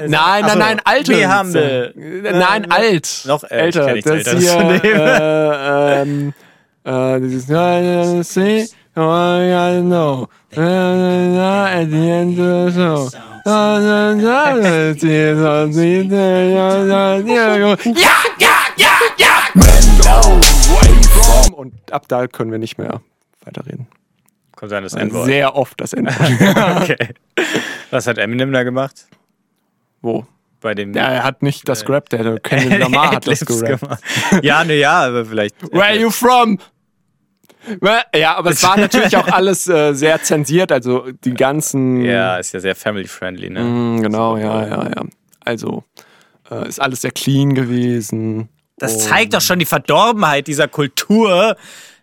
[0.00, 1.38] nein, nein, Achso, nein, alte.
[1.38, 1.94] Humble.
[2.24, 3.22] Äh, Nein, alt.
[3.26, 3.84] Noch, äh, ich älter.
[3.86, 6.34] kenn nichts das Älteres hier, äh, ähm,
[6.84, 10.26] äh, dieses äh, see, oh, I know.
[10.56, 13.08] Äh, äh, at the end of the show.
[17.84, 20.47] Ja, ja, ja, ja!
[21.52, 23.00] Und ab da können wir nicht mehr
[23.44, 23.86] weiterreden.
[24.56, 25.26] Kommt sein das N-Wort.
[25.26, 26.12] Sehr oft das Ende.
[26.82, 26.96] Okay.
[27.90, 29.06] Was hat Eminem da gemacht?
[30.02, 30.26] Wo?
[30.60, 30.92] Bei dem.
[30.92, 33.80] Ja, er hat nicht das gerappt, der Kendrick Lamar hat das gerappt.
[33.80, 34.02] gemacht.
[34.42, 35.62] Ja, ne, ja, aber vielleicht.
[35.72, 36.58] Where are you from?
[38.14, 42.02] Ja, aber es war natürlich auch alles äh, sehr zensiert, also die ganzen.
[42.04, 43.62] Ja, ist ja sehr family-friendly, ne?
[43.62, 45.04] Mm, genau, ja, ja, ja.
[45.44, 45.84] Also
[46.50, 48.48] äh, ist alles sehr clean gewesen.
[48.78, 51.56] Das zeigt doch schon die Verdorbenheit dieser Kultur,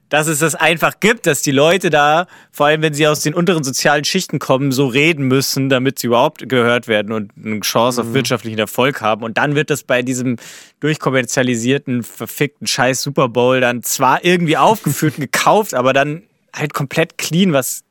[0.10, 3.34] dass es das einfach gibt, dass die Leute da, vor allem wenn sie aus den
[3.34, 8.02] unteren sozialen Schichten kommen, so reden müssen, damit sie überhaupt gehört werden und eine Chance
[8.02, 9.24] auf wirtschaftlichen Erfolg haben.
[9.24, 10.38] Und dann wird das bei diesem
[10.80, 16.24] durchkommerzialisierten, verfickten Scheiß Super Bowl dann zwar irgendwie aufgeführt und gekauft, aber dann
[16.56, 17.84] halt komplett clean, was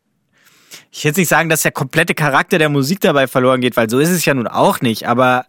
[0.90, 3.88] ich will jetzt nicht sagen, dass der komplette Charakter der Musik dabei verloren geht, weil
[3.88, 5.46] so ist es ja nun auch nicht, aber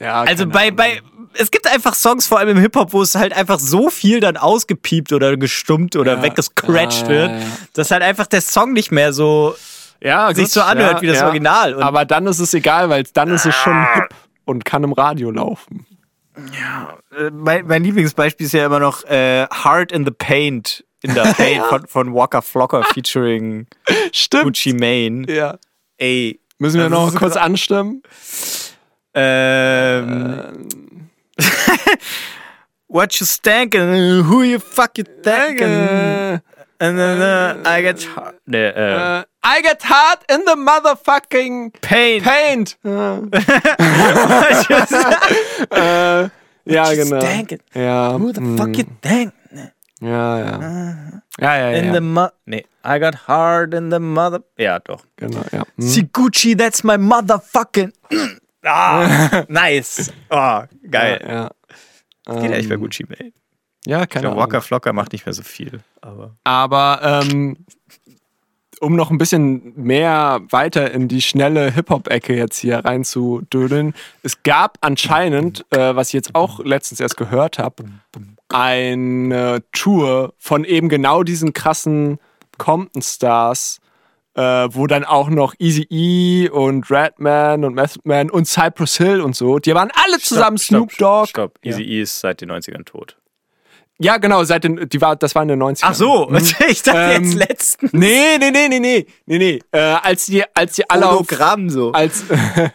[0.00, 0.76] Ja, also bei, Ahnung.
[0.76, 1.02] bei,
[1.34, 4.36] es gibt einfach Songs, vor allem im Hip-Hop, wo es halt einfach so viel dann
[4.36, 7.46] ausgepiept oder gestummt oder Ja, weggescratcht ja, wird, ja, ja.
[7.74, 9.54] dass halt einfach der Song nicht mehr so
[10.02, 11.74] ja, sich gut, so anhört wie das Original.
[11.74, 14.08] Und Aber dann ist es egal, weil dann ist es schon hip
[14.44, 15.86] und kann im Radio laufen.
[17.16, 21.20] äh, mein, mein Lieblingsbeispiel ist ja immer noch äh, Heart in the Paint in the
[21.36, 23.66] Paint von, von Walker Flocker featuring
[24.12, 24.44] Stimmt.
[24.44, 25.24] Gucci Mane.
[25.32, 25.58] Ja.
[25.96, 26.40] Ey.
[26.58, 28.02] Müssen wir noch kurz anstimmen?
[29.16, 31.08] Ähm,
[32.88, 34.22] What you stankin'?
[34.24, 36.40] Who you fuck you thinking?
[36.78, 38.34] And then uh, I get hard.
[38.46, 42.22] Nee, äh, äh, I get hard in the motherfucking Pain.
[42.22, 42.76] paint.
[45.70, 46.28] äh,
[46.66, 47.20] ja, genau.
[47.20, 47.60] Stankin'.
[47.74, 49.32] Ja, Who the mm, fuck you think?
[50.00, 50.60] ja, ja.
[51.40, 51.92] Ja, ja, In ja.
[51.94, 54.40] the mo Nee, I got hard in the mother.
[54.58, 55.02] Ja, doch.
[55.16, 55.62] Genau, ja.
[55.76, 55.82] Hm.
[55.82, 57.92] See Gucci, that's my motherfucking.
[58.66, 60.12] ah, nice.
[60.30, 61.24] Oh, geil.
[61.26, 61.50] Ja,
[62.24, 63.32] Das geht eigentlich bei Gucci Mane.
[63.86, 64.40] ja keine Ahnung.
[64.40, 65.80] Walker Flocker macht nicht mehr so viel.
[66.00, 66.36] Aber.
[66.44, 67.56] Aber ähm,
[68.80, 74.76] um noch ein bisschen mehr weiter in die schnelle Hip-Hop-Ecke jetzt hier reinzudödeln, es gab
[74.82, 77.84] anscheinend, äh, was ich jetzt auch letztens erst gehört habe,
[78.48, 82.18] eine Tour von eben genau diesen krassen
[82.58, 83.80] Compton-Stars,
[84.36, 89.20] äh, wo dann auch noch Easy E und Redman und Method Man und Cypress Hill
[89.20, 91.28] und so, die waren alle zusammen Snoop Dogg.
[91.28, 91.58] Stopp.
[91.62, 93.16] Easy E ist seit den 90ern tot.
[93.98, 95.78] Ja, genau, seit den, die war, das war in den 90ern.
[95.84, 96.30] Ach so,
[96.68, 97.88] ich dachte Ähm, jetzt letzten.
[97.92, 99.58] Nee, nee, nee, nee, nee, nee, nee.
[99.72, 101.92] Äh, als die, als die alle auf, Hologramm so.
[101.92, 102.24] als,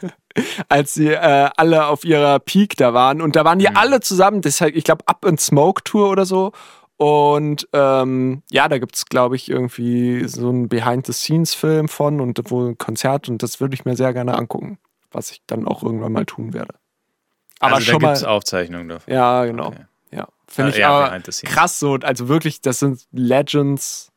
[0.70, 3.78] als sie äh, alle auf ihrer Peak da waren und da waren die Mhm.
[3.78, 6.54] alle zusammen, das ist halt, ich glaube, Up and Smoke Tour oder so.
[7.02, 12.78] Und ähm, ja, da gibt's glaube ich, irgendwie so einen Behind-the-Scenes-Film von und wohl ein
[12.78, 14.78] Konzert und das würde ich mir sehr gerne angucken,
[15.10, 16.76] was ich dann auch irgendwann mal tun werde.
[17.60, 19.12] Aber also, schon da gibt es Aufzeichnungen davon.
[19.12, 19.70] Ja, genau.
[19.70, 19.86] Okay.
[20.12, 20.28] Ja.
[20.48, 21.96] Finde Ah, ich ja, krass so.
[21.96, 24.12] Also wirklich, das sind Legends,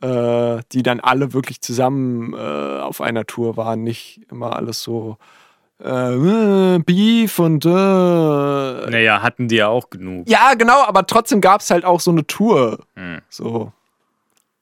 [0.00, 3.82] äh, die dann alle wirklich zusammen äh, auf einer Tour waren.
[3.82, 5.18] Nicht immer alles so
[5.82, 10.28] äh, Beef und äh, Naja, hatten die ja auch genug.
[10.28, 12.78] ja, genau, aber trotzdem gab es halt auch so eine Tour.
[12.96, 13.20] Hm.
[13.28, 13.72] So,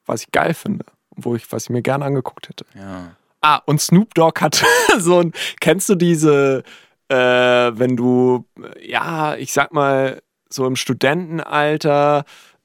[0.06, 0.84] was ich geil finde.
[1.14, 2.64] Wo ich, was ich mir gerne angeguckt hätte.
[2.74, 3.14] Ja.
[3.42, 4.64] Ah, und Snoop Dogg hat
[4.98, 6.62] so ein, kennst du diese,
[7.08, 12.24] äh, wenn du, äh, ja, ich sag mal, so im Studentenalter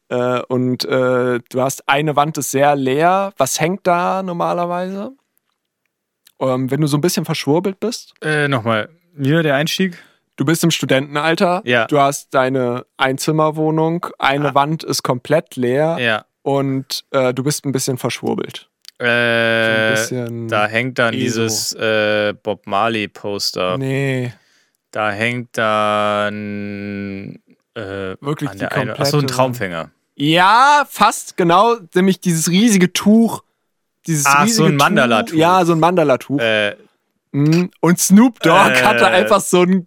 [0.10, 5.14] äh, und äh, du hast eine Wand ist sehr leer, was hängt da normalerweise?
[6.40, 8.90] Ähm, wenn du so ein bisschen verschwurbelt bist, Äh, nochmal.
[9.14, 9.98] Wieder der Einstieg?
[10.36, 11.86] du bist im Studentenalter, Ja.
[11.88, 14.54] du hast deine Einzimmerwohnung, eine Ah.
[14.56, 16.26] Wand ist komplett leer Ja.
[16.44, 18.70] und äh, du bist ein bisschen verschwurbelt.
[19.00, 21.24] So Äh, bisschen da hängt dann ESO.
[21.24, 23.78] dieses äh, Bob Marley-Poster.
[23.80, 24.32] Nee.
[24.92, 27.40] Da hängt dann
[27.76, 29.92] äh, Wirklich an die der einen, Achso, ein komplette- Traumfänger.
[30.16, 33.44] Ja, fast genau, nämlich dieses riesige Tuch
[34.08, 35.36] dieses Ach, so ein Mandala-Tuch.
[35.38, 36.40] Ja, so ein Mandala-Tuch.
[36.40, 36.76] Äh,
[37.34, 37.70] Mhm.
[37.82, 38.84] Und Snoop Dogg Äh.
[38.84, 39.86] hatte einfach so einen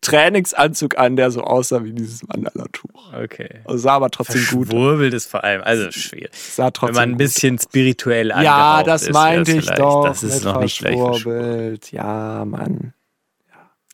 [0.00, 3.12] Trainingsanzug an, der so aussah wie dieses Mandala-Tuch.
[3.14, 3.60] okay.
[3.64, 4.66] Also sah aber trotzdem gut.
[4.66, 4.70] aus.
[4.70, 6.30] Verschwurbelt ist vor allem, also schwierig.
[6.34, 8.34] Sah Wenn trotzdem man ein bisschen spirituell Ja,
[8.80, 10.04] angehaucht das ist, meinte ich doch.
[10.06, 11.22] Das ist noch nicht gleich verschwurbelt.
[11.22, 11.92] verschwurbelt.
[11.92, 12.94] Ja, Mann.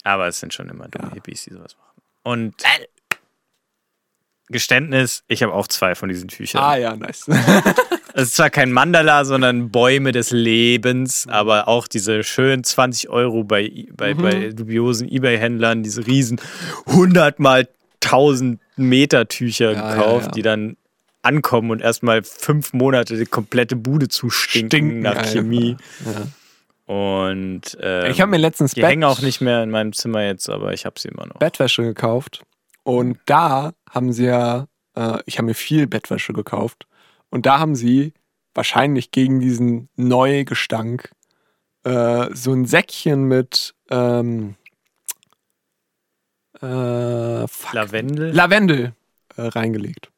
[0.03, 2.03] Aber es sind schon immer dumme Hippies, die sowas machen.
[2.23, 2.55] Und
[4.49, 6.63] Geständnis, ich habe auch zwei von diesen Tüchern.
[6.63, 7.27] Ah ja, nice.
[8.15, 13.45] Es ist zwar kein Mandala, sondern Bäume des Lebens, aber auch diese schönen 20 Euro
[13.45, 14.23] bei, bei, Mhm.
[14.23, 16.41] bei dubiosen Ebay-Händlern, diese riesen
[16.87, 17.69] 100 mal
[18.01, 20.33] 1000 Meter Tücher Ja, gekauft, ja, ja.
[20.33, 20.77] die dann
[21.23, 25.27] ankommen und erstmal fünf Monate die komplette Bude zustinken Stinken nach.
[25.27, 25.77] Chemie.
[26.87, 30.23] Und ähm, Ich habe mir letztens die Bett, hängen auch nicht mehr in meinem Zimmer
[30.25, 31.37] jetzt, aber ich habe sie immer noch.
[31.37, 32.43] Bettwäsche gekauft.
[32.85, 34.67] Und da haben sie ja,
[34.97, 36.87] äh, ich habe mir viel Bettwäsche gekauft.
[37.31, 38.13] Und da haben sie
[38.55, 41.11] wahrscheinlich gegen diesen Neugestank
[41.85, 44.55] äh, so ein Säckchen mit ähm,
[46.61, 46.67] äh,
[47.73, 48.31] Lavendel?
[48.33, 48.93] Lavendel
[49.37, 50.11] äh, reingelegt.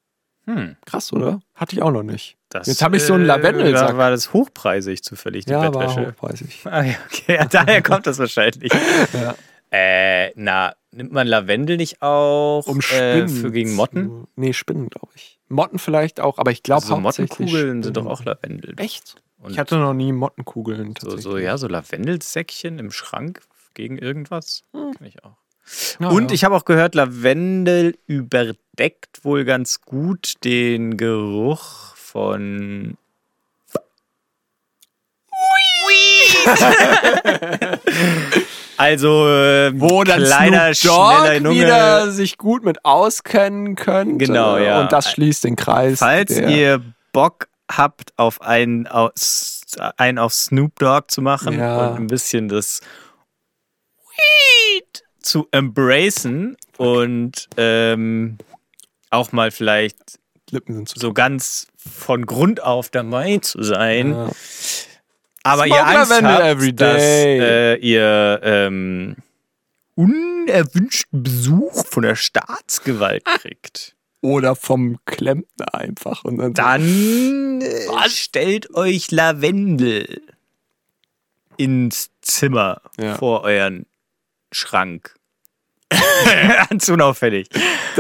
[0.46, 1.40] Hm, Krass, oder?
[1.55, 2.37] Hatte ich auch noch nicht.
[2.49, 3.88] das, Jetzt habe ich so einen äh, Lavendelsack.
[3.88, 6.09] Da war das hochpreisig zufällig, die ja, war Bettwäsche.
[6.09, 6.61] hochpreisig.
[6.64, 7.37] Ah, ja, okay.
[7.37, 8.73] Ja, daher kommt das wahrscheinlich.
[9.12, 9.35] Ja.
[9.73, 13.29] Äh, na, nimmt man Lavendel nicht auch Um äh, Spinnen.
[13.29, 14.07] für gegen Motten?
[14.09, 15.29] Zu, nee, Spinnen, glaube ich.
[15.50, 18.74] Motten vielleicht auch, aber ich glaube Also hauptsächlich Mottenkugeln sind doch auch Lavendel.
[18.78, 19.16] Echt?
[19.38, 20.88] Und ich hatte noch nie Mottenkugeln.
[20.88, 21.22] so, tatsächlich.
[21.24, 23.40] so, ja, so Lavendelsäckchen im Schrank
[23.74, 24.62] gegen irgendwas.
[24.72, 24.92] Hm.
[24.96, 25.36] Kenn ich auch.
[25.98, 26.34] Ja, Und ja.
[26.34, 32.96] ich habe auch gehört, Lavendel überdeckt wohl ganz gut den Geruch von.
[38.80, 41.50] also, äh, wo dann kleiner, schneller Junge.
[41.50, 44.24] wieder sich gut mit auskennen könnte.
[44.24, 44.80] Genau, ja.
[44.80, 45.98] Und das schließt den Kreis.
[45.98, 46.80] Falls ihr
[47.12, 49.60] Bock habt, auf einen, aus,
[49.96, 51.88] einen auf Snoop Dogg zu machen Ja.
[51.88, 52.80] und ein bisschen das
[54.16, 58.38] Weed zu embracen und ähm,
[59.10, 60.18] auch mal vielleicht
[60.96, 64.12] so ganz von Grund auf dabei zu sein.
[64.12, 64.30] Ja.
[65.42, 69.16] Aber Smoke ihr Angst Lavendel habt, dass äh, ihr ähm,
[69.94, 73.94] unerwünschten Besuch von der Staatsgewalt kriegt.
[74.22, 76.24] Oder vom Klempner einfach.
[76.24, 80.20] Und dann, Dann äh, stellt euch Lavendel
[81.57, 83.14] ins Zimmer Ja.
[83.16, 83.87] vor euren
[84.53, 85.14] Schrank.
[86.68, 87.48] Ganz unauffällig.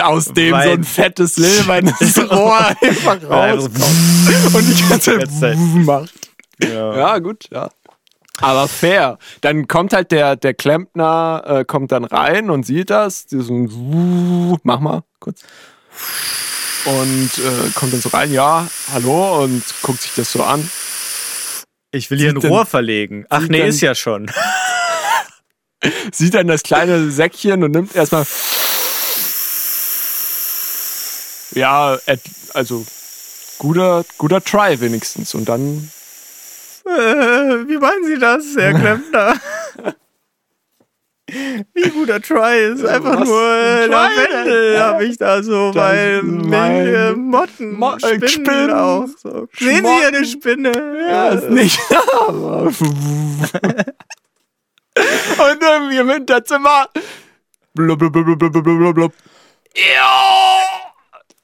[0.00, 4.54] aus dem Weil- so ein fettes silbernes Rohr einfach rauskommt.
[4.54, 5.18] Und die ganze.
[5.40, 6.12] Zeit macht.
[6.62, 6.96] Ja.
[6.96, 7.70] Ja, gut, ja.
[8.40, 9.18] Aber fair.
[9.42, 13.26] Dann kommt halt der, der Klempner, äh, kommt dann rein und sieht das.
[13.26, 15.42] Diesen, mach mal kurz.
[16.86, 20.70] Und äh, kommt dann so rein, ja, hallo, und guckt sich das so an.
[21.92, 23.26] Ich will hier ein Sieht denn- Rohr verlegen.
[23.28, 24.30] Ach sieht nee, denn- ist ja schon.
[26.12, 28.24] Sieht dann das kleine Säckchen und nimmt erstmal.
[31.52, 31.98] Ja,
[32.54, 32.86] also
[33.58, 35.34] guter, guter Try wenigstens.
[35.34, 35.90] Und dann
[36.98, 39.34] Äh, wie meinen Sie das, Herr Klempner?
[41.74, 44.82] Wie guter Try ist einfach Was nur ein äh, Lavendel, denn?
[44.82, 46.22] habe ich da so, weil
[46.52, 49.46] äh, Motten, Mo- äh, Spinnen, Spinnen, auch so.
[49.56, 50.72] Sehen Sie hier eine Spinne?
[51.08, 51.78] Ja, ist nicht.
[52.26, 52.62] Aber-
[54.96, 56.88] Und irgendwie im Hinterzimmer.
[57.74, 59.12] Blub, blub, blub, blub, blub, blub, blub.
[59.76, 60.50] Ja,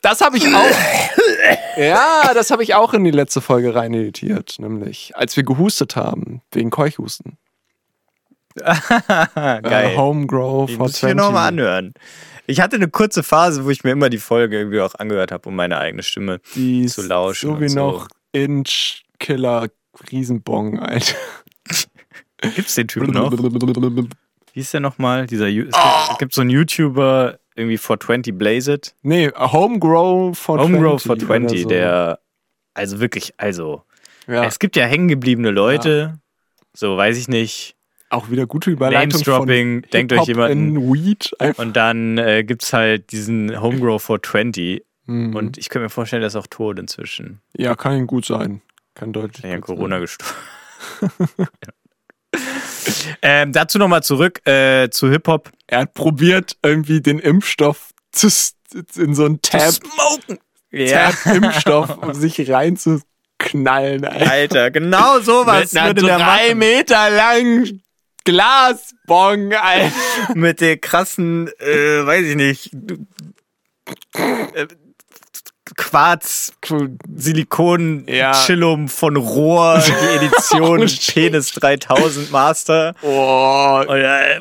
[0.06, 0.70] Das habe ich auch.
[1.76, 5.94] Ja, das habe ich auch in die letzte Folge rein editiert, nämlich als wir gehustet
[5.94, 7.36] haben wegen Keuchhusten.
[8.62, 9.26] Ah,
[9.60, 9.92] Geil.
[9.92, 11.16] Äh, Homegrow Ich for muss ich mir 20.
[11.16, 11.92] nochmal anhören.
[12.46, 15.48] Ich hatte eine kurze Phase, wo ich mir immer die Folge irgendwie auch angehört habe,
[15.50, 16.40] um meine eigene Stimme.
[16.54, 17.78] Die zu lauschen So wie so.
[17.78, 19.68] noch Inch Killer
[20.10, 21.16] Riesenbong, Alter.
[22.54, 23.32] Gibt's den Typen noch?
[23.32, 25.26] Wie ist der nochmal?
[25.26, 28.94] Dieser es gibt, gibt so einen YouTuber, irgendwie 420 Blaze It.
[29.02, 31.26] Nee, Homegrow for Homegrow 20.
[31.26, 31.68] 420, oder so.
[31.68, 32.18] der,
[32.74, 33.82] also wirklich, also,
[34.28, 36.18] Ja, es gibt ja hängengebliebene Leute,
[36.74, 37.74] so weiß ich nicht.
[38.10, 41.30] auch wieder gute Überleitung Names-Dropping, von denkt euch jemanden- Weed.
[41.40, 41.64] Einfach.
[41.64, 45.36] Und dann äh, gibt's halt diesen Homegrow 420 Mhm.
[45.36, 47.40] und ich könnte mir vorstellen, der ist auch tot inzwischen.
[47.56, 48.60] ja, kann gut sein.
[48.94, 49.44] Kann deutlich.
[49.44, 50.34] Ja Corona gestorben.
[53.22, 55.50] ähm, dazu nochmal zurück äh, zu Hip-Hop.
[55.66, 58.28] Er hat probiert, irgendwie den Impfstoff zu,
[58.96, 60.38] in so einen Tab, Smoken!
[60.70, 61.10] Ja.
[61.10, 64.04] Tab-Impfstoff um sich reinzuknallen.
[64.04, 64.30] Alter.
[64.30, 66.58] Alter, genau sowas Mit einer der drei machen.
[66.58, 67.82] Meter langen
[68.24, 69.92] Glasbong, Alter.
[70.34, 72.70] Mit der krassen, äh, weiß ich nicht,
[74.54, 74.66] äh,
[75.76, 76.52] Quarz,
[77.14, 78.32] Silikon, Ja.
[78.32, 82.94] Chillum von Rohr, die Edition Oh, Penis 3000 Master.
[83.02, 84.40] Oh, Und, äh,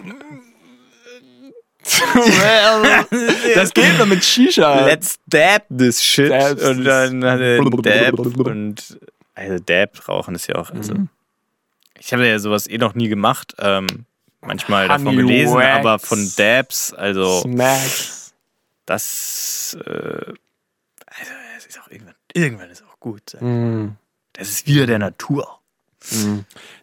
[3.55, 4.85] das geht nur mit Shisha.
[4.85, 6.31] Let's dab this shit.
[6.31, 7.63] Dabs und dann hat er
[8.11, 8.97] Dab und
[9.35, 10.71] also Dab rauchen ist ja auch.
[10.71, 11.09] Also, Mhm.
[11.97, 13.55] Ich habe ja sowas eh noch nie gemacht.
[13.57, 13.87] Ähm,
[14.41, 15.77] manchmal davon Honey gelesen, Wax.
[15.79, 18.33] aber von Dabs, also Smacks.
[18.85, 20.33] das, äh,
[21.75, 23.35] ist auch irgendwann, irgendwann ist auch gut.
[23.39, 23.89] Mm.
[24.33, 25.59] Das ist wieder der Natur.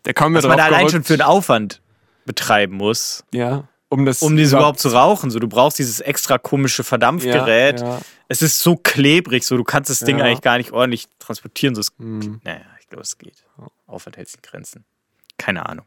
[0.03, 0.93] Da kommen wir Was man da allein gerückt.
[0.93, 1.81] schon für einen Aufwand
[2.25, 5.31] betreiben muss, Ja, um das um dieses überhaupt zu rauchen.
[5.31, 7.81] So, du brauchst dieses extra komische Verdampfgerät.
[7.81, 8.01] Ja, ja.
[8.29, 10.25] Es ist so klebrig, so du kannst das Ding Ja.
[10.25, 11.75] eigentlich gar nicht ordentlich transportieren.
[11.75, 12.41] So, es, Mhm.
[12.45, 13.45] Naja, ich glaube, es geht.
[13.87, 14.85] Aufwand hält sich in Grenzen.
[15.39, 15.87] Keine Ahnung.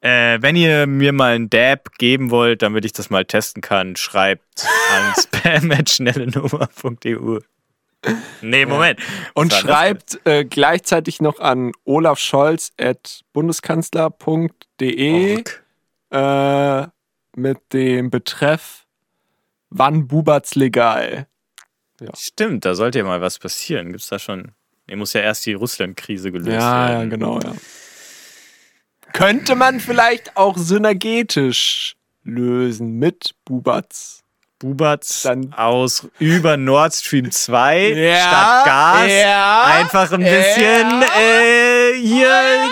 [0.00, 3.96] Äh, wenn ihr mir mal einen Dab geben wollt, damit ich das mal testen kann,
[3.96, 7.40] schreibt an spam.schnellenummer.eu.
[8.42, 9.00] Nee, Moment.
[9.34, 15.44] Und schreibt äh, gleichzeitig noch an Olaf Scholz at bundeskanzler.de denn?
[16.10, 16.86] äh,
[17.36, 18.84] mit dem Betreff
[19.70, 21.26] Wann Bubat's legal?
[22.16, 23.92] Stimmt, da sollte ja mal was passieren.
[23.92, 24.52] Gibt's da schon.
[24.86, 27.10] Nee, muss ja erst die Russland-Krise gelöst Ja, ja, werden.
[27.10, 27.54] genau, ja.
[29.12, 34.22] Könnte man vielleicht auch synergetisch lösen mit Bubatz.
[34.58, 39.10] Bubatz Dann- aus über Nord Stream 2 Ja, statt Gas.
[39.12, 41.06] ja, einfach ein bisschen ja.
[41.20, 42.28] äh, hier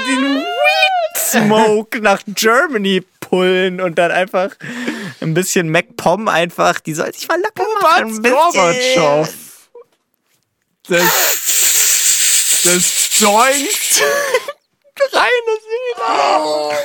[0.08, 4.50] den Weed Smoke nach Germany pullen und dann einfach
[5.20, 8.22] ein bisschen MacPom einfach, die soll sich mal locker machen.
[8.22, 9.28] Gorbatschow.
[10.88, 11.02] Das,
[12.64, 14.02] das Joint.
[15.12, 16.78] Reine Seele.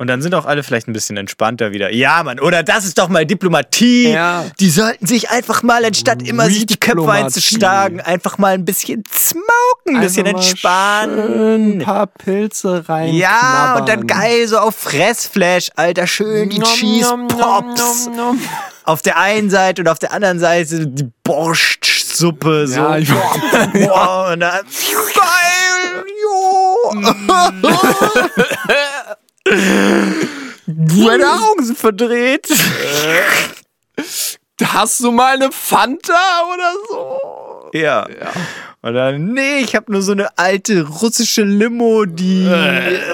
[0.00, 1.92] Und dann sind auch alle vielleicht ein bisschen entspannter wieder.
[1.92, 4.08] Ja, Mann, oder das ist doch mal Diplomatie.
[4.08, 4.46] Ja.
[4.58, 9.04] Die sollten sich einfach mal, anstatt immer sich die Köpfe einzuschlagen, einfach mal ein bisschen
[9.14, 11.80] smoken, ein bisschen entspannen.
[11.80, 13.12] Ein paar Pilze rein.
[13.12, 18.08] Ja, und dann geil so auf Fressflash, Alter, schön die Cheese Pops.
[18.84, 22.80] Auf der einen Seite und auf der anderen Seite die Borstsuppe, so.
[22.80, 24.64] Ja, ich- Boah, und dann,
[25.14, 26.90] geil, jo.
[30.66, 32.48] Meine Augen sind verdreht.
[34.62, 36.12] Hast du mal eine Fanta
[36.52, 37.70] oder so?
[37.72, 38.06] Ja.
[38.82, 42.46] Und dann, nee, ich habe nur so eine alte russische Limo, die,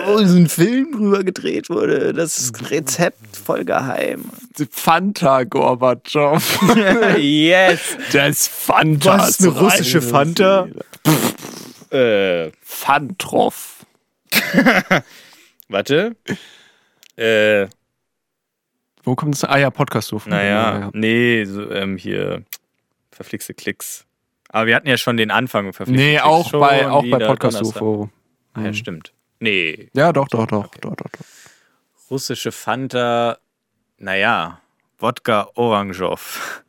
[0.07, 2.13] wo so ein Film drüber gedreht wurde.
[2.13, 4.27] Das Rezept voll geheim.
[4.59, 6.61] Die Fanta Gorbatschow.
[7.19, 7.81] yes.
[8.13, 9.19] Das Fanta.
[9.19, 10.69] Was ist eine russische Fanta?
[11.91, 13.85] Äh, Fantroff.
[15.69, 16.17] warte.
[17.17, 17.67] Äh,
[19.03, 19.45] Wo kommt das?
[19.45, 20.31] Ah ja, Podcast rufen.
[20.31, 22.45] naja, nee, so, ähm, hier,
[23.11, 24.05] verflixte Klicks.
[24.49, 25.73] Aber wir hatten ja schon den Anfang.
[25.73, 27.63] Verflixte Nee, auch bei, auch bei Podcast.
[27.63, 28.11] UFO.
[28.55, 29.13] Ah, ja, stimmt.
[29.41, 31.21] Nee, Ja, doch, doch, doch, doch, doch, doch.
[32.11, 33.39] russische Fanta,
[33.99, 34.61] naja,
[34.99, 36.63] Wodka Orangeow.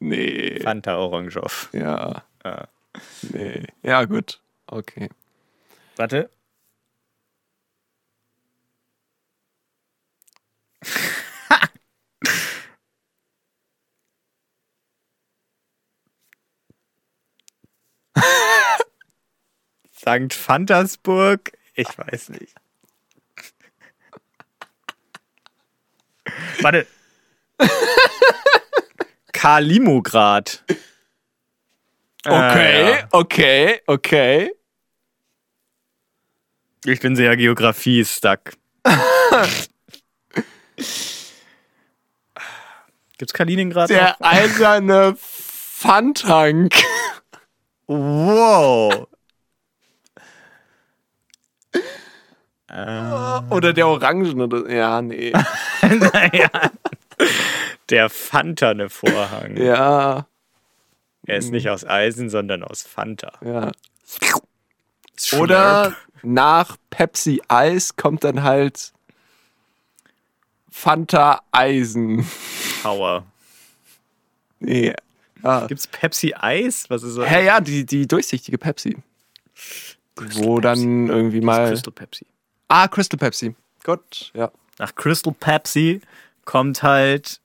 [0.00, 0.58] Nee.
[0.60, 1.68] Fanta Orangeow.
[1.72, 2.24] Ja.
[2.42, 2.66] Ah.
[3.32, 3.66] Nee.
[3.84, 4.40] Ja, gut.
[4.66, 5.10] Okay.
[5.96, 6.28] Warte.
[19.92, 21.52] Sankt Fantasburg?
[21.74, 22.54] Ich weiß nicht.
[26.60, 26.86] Warte.
[29.32, 30.64] Kalimograd.
[32.24, 34.52] Okay, Äh, okay, okay.
[36.84, 38.52] Ich bin sehr Geografie-stuck.
[43.18, 43.96] Gibt's Kaliningrad noch?
[43.96, 46.74] Der eiserne Pfandtank.
[47.86, 49.06] Wow.
[53.50, 54.64] Oder der orangene.
[54.74, 55.32] Ja, nee.
[55.82, 56.48] naja.
[57.90, 59.56] Der Fantane Vorhang.
[59.58, 60.26] Ja,
[61.26, 63.32] Er ist nicht aus Eisen, sondern aus Fanta.
[63.44, 63.70] ja.
[65.38, 68.92] Oder nach Pepsi Eis kommt dann halt
[70.72, 72.26] Fanta Eisen.
[72.82, 73.24] Power.
[74.58, 74.94] Nee.
[75.42, 75.66] Ja.
[75.66, 76.88] Gibt's Pepsi Eis?
[76.88, 77.28] Was ist das?
[77.28, 78.96] Hä, ja, die, die durchsichtige Pepsi.
[80.16, 81.68] Wo dann irgendwie mal.
[81.68, 82.26] Crystal Pepsi.
[82.68, 83.54] Ah, Crystal Pepsi.
[83.84, 84.50] Gut, ja.
[84.78, 86.00] Nach Crystal Pepsi
[86.44, 87.40] kommt halt.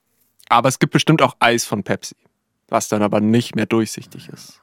[0.48, 2.16] Aber es gibt bestimmt auch Eis von Pepsi.
[2.68, 4.60] Was dann aber nicht mehr durchsichtig ist.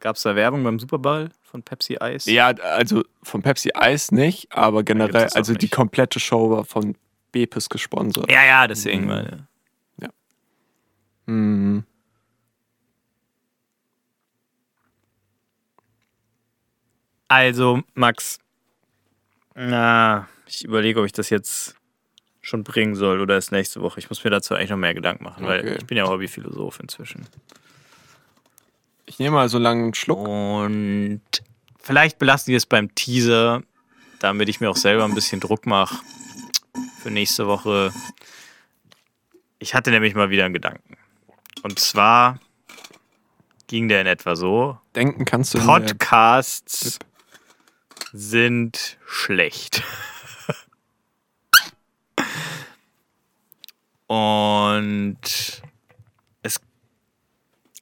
[0.00, 2.26] Gab's da Werbung beim Superball von Pepsi Eis?
[2.26, 6.96] Ja, also von Pepsi Eis nicht, aber generell, also die komplette Show war von
[7.32, 8.30] Bepis gesponsert.
[8.30, 9.06] Ja, ja, deswegen.
[9.06, 9.46] Mhm.
[10.00, 10.08] Ja.
[11.26, 11.84] Mhm.
[17.28, 18.38] Also, Max,
[19.54, 21.76] na, ich überlege, ob ich das jetzt
[22.42, 24.00] schon bringen soll oder erst nächste Woche.
[24.00, 25.64] Ich muss mir dazu eigentlich noch mehr Gedanken machen, okay.
[25.64, 27.26] weil ich bin ja Hobbyphilosoph inzwischen.
[29.06, 30.26] Ich nehme mal so lange einen Schluck.
[30.26, 31.22] Und
[31.80, 33.62] vielleicht belassen wir es beim Teaser,
[34.18, 35.96] damit ich mir auch selber ein bisschen Druck mache
[37.02, 37.92] für nächste Woche.
[39.58, 40.96] Ich hatte nämlich mal wieder einen Gedanken.
[41.62, 42.38] Und zwar
[43.66, 46.98] ging der in etwa so: Denken kannst du Podcasts
[48.12, 49.82] sind schlecht.
[54.06, 55.18] Und
[56.42, 56.60] es.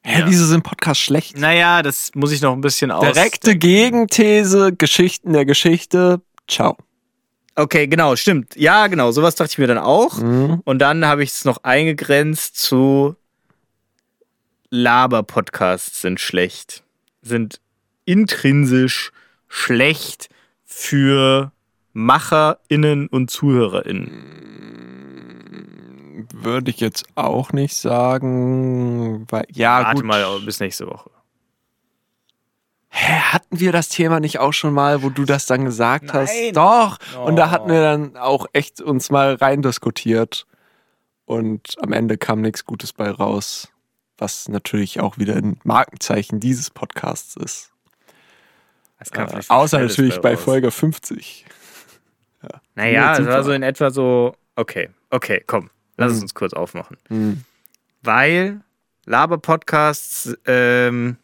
[0.03, 0.27] Hä, ja.
[0.29, 1.37] wieso sind Podcasts schlecht?
[1.37, 3.13] Naja, das muss ich noch ein bisschen aus.
[3.13, 6.23] Direkte Gegenthese, Geschichten der Geschichte.
[6.47, 6.77] Ciao.
[7.61, 8.57] Okay, genau, stimmt.
[8.57, 10.17] Ja, genau, sowas dachte ich mir dann auch.
[10.19, 10.63] Mhm.
[10.65, 13.17] Und dann habe ich es noch eingegrenzt zu
[14.71, 16.85] Laber-Podcasts sind schlecht.
[17.21, 17.61] Sind
[18.07, 19.13] intrinsisch
[19.47, 20.31] schlecht
[20.65, 21.53] für
[21.93, 24.11] MacherInnen und ZuhörerInnen.
[26.33, 29.27] Würde ich jetzt auch nicht sagen.
[29.29, 30.05] Weil, ja, Warte gut.
[30.07, 31.11] mal bis nächste Woche.
[32.93, 36.15] Hä, hatten wir das Thema nicht auch schon mal, wo du das dann gesagt Nein.
[36.23, 36.35] hast?
[36.57, 36.99] Doch.
[37.25, 37.51] Und da Oh.
[37.51, 40.47] hatten wir dann auch echt uns mal reindiskutiert.
[41.25, 43.69] Und am Ende kam nichts Gutes bei raus.
[44.19, 47.71] Was natürlich auch wieder ein Markenzeichen dieses Podcasts ist.
[48.99, 50.43] Das kam Äh, außer natürlich bei raus.
[50.43, 51.47] Folge 50.
[52.75, 54.35] Naja, Nee, es war so in etwa so.
[54.57, 56.23] Okay, okay, komm, lass es Hm.
[56.25, 56.97] uns kurz aufmachen.
[57.09, 57.45] Hm.
[58.03, 58.61] weil
[59.07, 61.17] Laber-Podcasts ähm,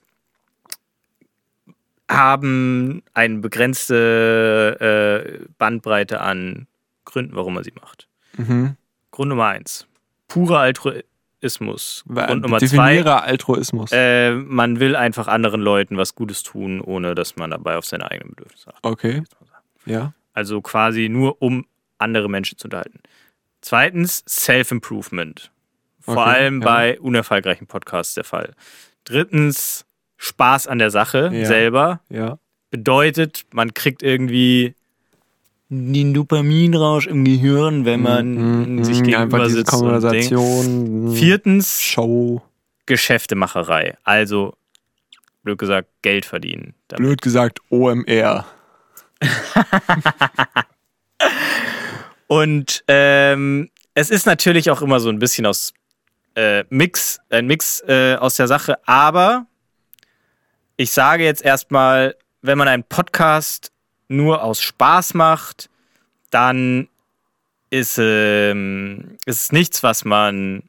[2.11, 6.67] haben eine begrenzte äh, Bandbreite an
[7.05, 8.09] Gründen, warum man sie macht.
[8.37, 8.77] Mhm.
[9.11, 9.87] Grund Nummer eins,
[10.29, 12.05] purer Altruismus.
[12.07, 13.91] Grund Nummer zwei, Definiere Altruismus.
[13.93, 18.11] äh, man will einfach anderen Leuten was Gutes tun, ohne dass man dabei auf seine
[18.11, 18.85] eigenen Bedürfnisse achtet.
[18.85, 19.23] okay.
[19.87, 20.13] Ja.
[20.33, 21.65] Also quasi nur, um
[21.99, 23.01] andere Menschen zu unterhalten.
[23.63, 25.51] Zweitens, Self-Improvement.
[26.01, 26.65] Vor Okay, allem ja.
[26.69, 28.53] bei unerfolgreichen Podcasts der Fall.
[29.05, 29.86] Drittens,
[30.19, 31.47] Spaß an der Sache Ja.
[31.47, 32.01] selber.
[32.09, 32.39] Ja.
[32.71, 34.75] Bedeutet, man kriegt irgendwie
[35.69, 38.35] den Dopaminrausch im Gehirn, wenn man
[38.77, 39.71] Mhm, sich mhm, gegenüber sitzt.
[39.71, 41.07] Konversation.
[41.07, 41.13] mhm.
[41.15, 42.43] Viertens, Show.
[42.87, 43.97] Geschäftemacherei.
[44.05, 44.55] Also,
[45.43, 46.75] blöd gesagt, Geld verdienen.
[46.89, 47.05] damit.
[47.05, 48.47] Blöd gesagt, OMR.
[52.29, 55.73] Und ähm, es ist natürlich auch immer so ein bisschen aus
[56.35, 59.47] äh, Mix, ein Mix äh, aus der Sache, aber
[60.77, 63.73] ich sage jetzt erstmal, wenn man einen Podcast
[64.09, 65.69] nur aus Spaß macht,
[66.31, 66.89] dann
[67.71, 70.63] ist, ähm, ist es nichts, was man,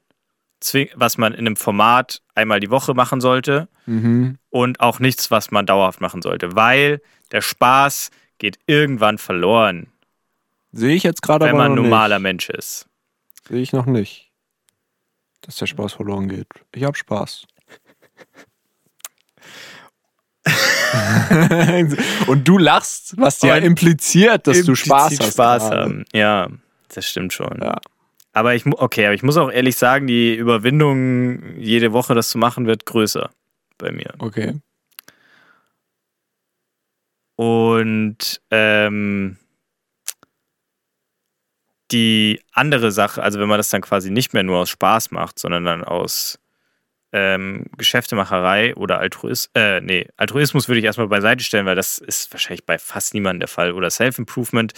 [0.95, 4.37] was man in einem Format einmal die Woche machen sollte Mhm.
[4.49, 7.01] und auch nichts, was man dauerhaft machen sollte, weil
[7.31, 9.87] der Spaß geht irgendwann verloren,
[10.73, 12.23] Sehe ich jetzt gerade wenn aber man noch normaler nicht.
[12.23, 12.87] Mensch ist.
[13.47, 14.29] Sehe ich noch nicht.
[15.41, 16.47] Dass der Spaß verloren geht.
[16.75, 17.47] Ich hab Spaß.
[22.27, 25.33] Und du lachst, was dir Und impliziert, dass du Spaß hast.
[25.33, 25.81] Spaß gerade.
[25.81, 26.05] haben.
[26.13, 26.47] Ja,
[26.93, 27.59] das stimmt schon.
[27.61, 27.79] Ja.
[28.33, 32.37] Aber ich, okay, aber ich muss auch ehrlich sagen, die Überwindung, jede Woche das zu
[32.37, 33.29] machen, wird größer
[33.77, 34.13] bei mir.
[34.19, 34.59] Okay.
[37.35, 39.37] Und ähm,
[41.91, 45.39] die andere Sache, also wenn man das dann quasi nicht mehr nur aus Spaß macht,
[45.39, 46.39] sondern dann aus
[47.17, 52.31] ähm, Geschäftemacherei oder Altruismus, äh, nee, Altruismus würde ich erstmal beiseite stellen, weil das ist
[52.31, 54.73] wahrscheinlich bei fast niemandem der Fall oder Self-Improvement,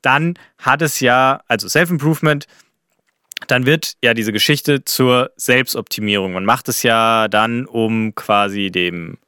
[0.00, 2.46] dann hat es ja, also Self-Improvement,
[3.46, 6.32] dann wird ja diese Geschichte zur Selbstoptimierung.
[6.32, 9.18] Man macht es ja dann, um quasi dem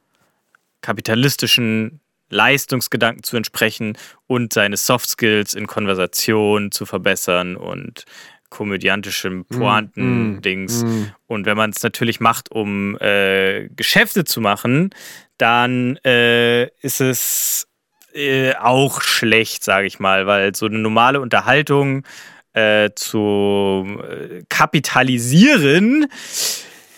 [0.81, 1.99] kapitalistischen
[2.29, 8.05] Leistungsgedanken zu entsprechen und seine Soft Skills in Konversation zu verbessern und
[8.49, 10.83] komödiantischem Pointen-Dings.
[10.83, 11.03] Mm.
[11.27, 14.91] Und wenn man es natürlich macht, um äh, Geschäfte zu machen,
[15.37, 17.67] dann äh, ist es
[18.13, 22.05] äh, auch schlecht, sage ich mal, weil so eine normale Unterhaltung
[22.53, 26.07] äh, zu äh, kapitalisieren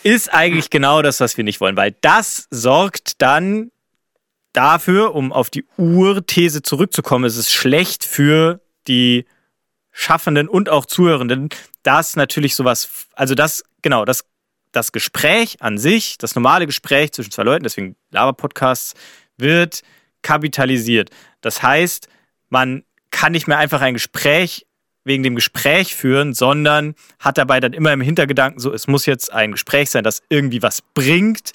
[0.03, 3.71] ist eigentlich genau das, was wir nicht wollen, weil das sorgt dann
[4.53, 9.25] dafür, um auf die Urthese zurückzukommen, es ist schlecht für die
[9.99, 11.49] Schaffenden und auch Zuhörenden,
[11.81, 14.25] dass natürlich sowas, also das, genau, das,
[14.71, 18.93] das Gespräch an sich, das normale Gespräch zwischen zwei Leuten, deswegen Laber-Podcasts,
[19.37, 19.81] wird
[20.21, 21.09] kapitalisiert.
[21.41, 22.07] Das heißt,
[22.49, 24.67] man kann nicht mehr einfach ein Gespräch
[25.03, 29.33] wegen dem Gespräch führen, sondern hat dabei dann immer im Hintergedanken so, es muss jetzt
[29.33, 31.53] ein Gespräch sein, das irgendwie was bringt,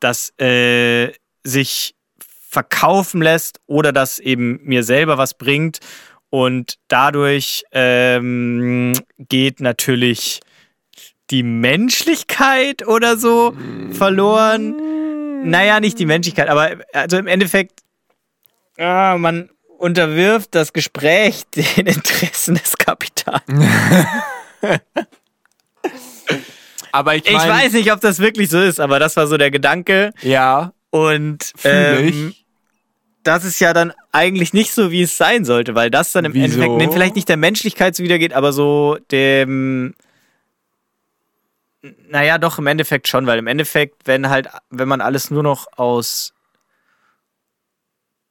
[0.00, 1.12] das äh,
[1.44, 5.78] sich verkaufen lässt oder das eben mir selber was bringt.
[6.34, 10.40] Und dadurch ähm, geht natürlich
[11.30, 13.54] die Menschlichkeit oder so
[13.92, 15.48] verloren.
[15.48, 17.84] Naja, nicht die Menschlichkeit, aber also im Endeffekt,
[18.78, 23.44] ah, man unterwirft das Gespräch den Interessen des Kapitals.
[26.90, 29.36] Aber ich, Ich mein, weiß nicht, ob das wirklich so ist, aber das war so
[29.36, 30.12] der Gedanke.
[30.22, 32.43] Ja, Und ähm, ich.
[33.24, 36.34] Das ist ja dann eigentlich nicht so, wie es sein sollte, weil das dann im
[36.34, 36.62] Wieso?
[36.62, 39.94] Endeffekt vielleicht nicht der Menschlichkeit zuwidergeht, aber so dem.
[42.08, 45.66] Naja, doch, im Endeffekt schon, weil im Endeffekt, wenn halt, wenn man alles nur noch
[45.76, 46.32] aus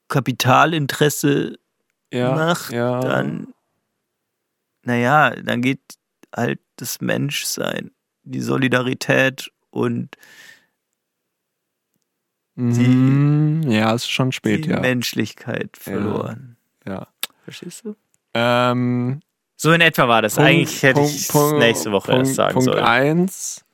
[0.07, 1.57] Kapitalinteresse
[2.11, 2.99] ja, macht, ja.
[2.99, 3.53] dann,
[4.83, 5.81] naja, dann geht
[6.35, 7.91] halt das Menschsein,
[8.23, 10.17] die Solidarität und
[12.55, 12.75] Mhm.
[13.83, 14.79] Ja, ist schon spät, die ja.
[14.79, 16.55] Menschlichkeit verloren.
[16.87, 17.07] ja.
[17.43, 17.95] Verstehst du?
[18.33, 19.19] Ähm,
[19.57, 20.35] So in etwa war das.
[20.35, 22.83] Punkt- Eigentlich hätte Punkt- ich Punkt- nächste Woche Punkt, erst sagen Punkt sollen.
[22.83, 23.65] eins.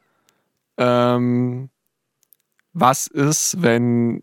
[0.78, 1.70] Ähm,
[2.74, 4.22] was ist, wenn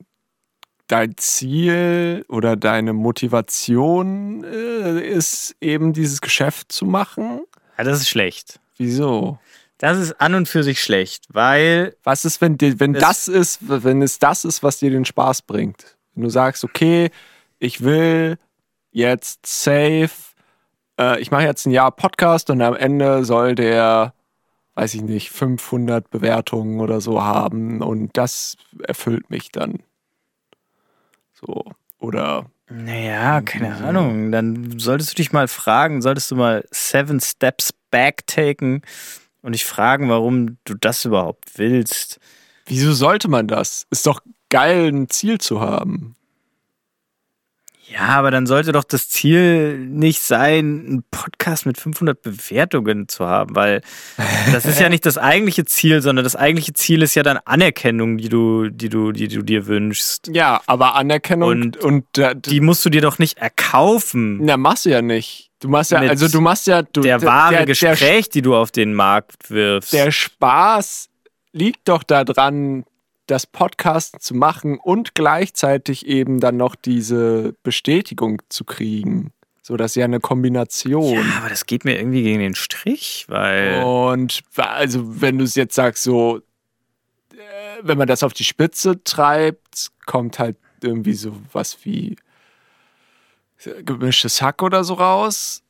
[0.89, 7.43] dein Ziel oder deine Motivation äh, ist, eben dieses Geschäft zu machen?
[7.79, 8.61] Ja, das ist schlecht.
[8.79, 9.39] Wieso?
[9.79, 13.59] Das ist an und für sich schlecht, weil Was ist, wenn, dir, wenn Das- ist,
[13.69, 15.97] wenn es das ist, was dir den Spaß bringt?
[16.15, 17.11] Wenn du sagst, okay,
[17.59, 18.39] ich will
[18.91, 20.11] jetzt safe,
[20.99, 24.15] äh, ich mache jetzt ein Jahr Podcast und am Ende soll der,
[24.77, 29.81] weiß ich nicht, 500 Bewertungen oder so haben und das erfüllt mich dann.
[31.35, 31.65] So.
[31.99, 34.33] Oder Naja, keine Ahnung.
[34.33, 38.81] Dann solltest du dich mal fragen, solltest du mal Seven Steps Back taken
[39.47, 42.19] und dich fragen, warum du das überhaupt willst.
[42.67, 43.87] wieso sollte man das?
[43.91, 44.21] Ist doch
[44.51, 46.17] geil, ein Ziel zu haben.
[47.89, 53.27] Ja, aber dann sollte doch das Ziel nicht sein, einen Podcast mit 500 Bewertungen zu
[53.27, 53.81] haben, weil
[54.53, 58.19] das ist ja nicht das eigentliche Ziel, sondern das eigentliche Ziel ist ja dann Anerkennung,
[58.19, 60.31] die du, die du, die du dir wünschst.
[60.33, 64.39] Ja, aber Anerkennung Und und, äh, Die musst du dir doch nicht erkaufen.
[64.43, 65.51] Na, machst du ja nicht.
[65.61, 68.95] Du machst ja, also du machst ja, du, der wahre Gespräch, die du auf den
[68.95, 69.93] Markt wirfst.
[69.93, 71.09] Der, der Spaß
[71.53, 72.85] liegt doch daran,
[73.27, 79.33] das Podcast zu machen und gleichzeitig eben dann noch diese Bestätigung zu kriegen.
[79.63, 81.15] So, das ist ja eine Kombination.
[81.15, 83.83] ja, aber das geht mir irgendwie gegen den Strich, weil.
[83.83, 86.39] Und also, wenn du es jetzt sagst, so,
[87.33, 92.17] äh, wenn man das auf die Spitze treibt, kommt halt irgendwie so was wie
[93.85, 95.63] gemischtes Hack oder so raus.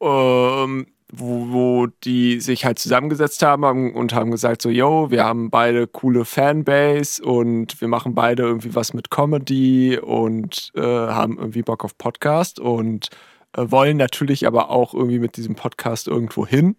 [0.00, 5.50] Ähm, wo, wo die sich halt zusammengesetzt haben und haben gesagt so, yo, wir haben
[5.50, 11.62] beide coole Fanbase und wir machen beide irgendwie was mit Comedy und äh, haben irgendwie
[11.62, 13.08] Bock auf Podcast und
[13.56, 16.76] äh, wollen natürlich aber auch irgendwie mit diesem Podcast irgendwo hin.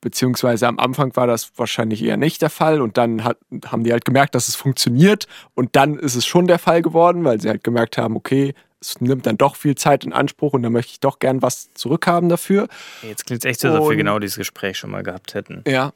[0.00, 3.92] Beziehungsweise am Anfang war das wahrscheinlich eher nicht der Fall und dann hat, haben die
[3.92, 7.48] halt gemerkt, dass es funktioniert und dann ist es schon der Fall geworden, weil sie
[7.48, 10.92] halt gemerkt haben, okay, es nimmt dann doch viel Zeit in Anspruch und da möchte
[10.92, 12.68] ich doch gern was zurückhaben dafür.
[13.02, 15.62] Jetzt klingt es echt so, als ob wir genau dieses Gespräch schon mal gehabt hätten.
[15.66, 15.92] Ja.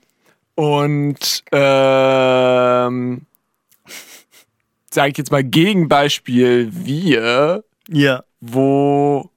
[0.54, 3.26] Und ähm,
[4.90, 8.24] sage ich jetzt mal Gegenbeispiel wir, Ja.
[8.40, 9.30] wo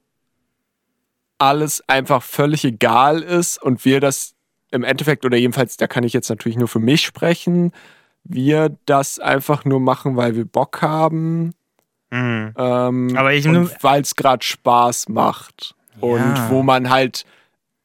[1.38, 4.34] alles einfach völlig egal ist und wir das
[4.70, 7.72] im Endeffekt oder jedenfalls, da kann ich jetzt natürlich nur für mich sprechen,
[8.24, 11.54] wir das einfach nur machen, weil wir Bock haben.
[12.14, 12.54] Mhm.
[12.56, 13.44] Ähm, Aber ich-
[13.82, 15.74] weil es gerade Spaß macht.
[16.00, 16.50] Und Ja.
[16.50, 17.24] wo man halt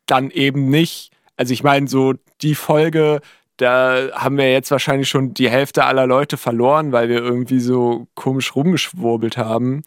[0.06, 3.22] dann eben nicht, also ich meine, so die Folge,
[3.58, 8.08] da haben wir jetzt wahrscheinlich schon die Hälfte aller Leute verloren, weil wir irgendwie so
[8.16, 9.84] komisch rumgeschwurbelt haben.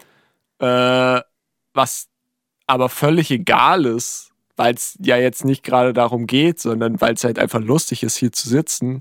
[0.59, 1.21] Äh,
[1.75, 2.09] was
[2.67, 7.25] aber völlig egal ist, weil es ja jetzt nicht gerade darum geht, sondern weil es
[7.25, 9.01] halt einfach lustig ist, hier zu sitzen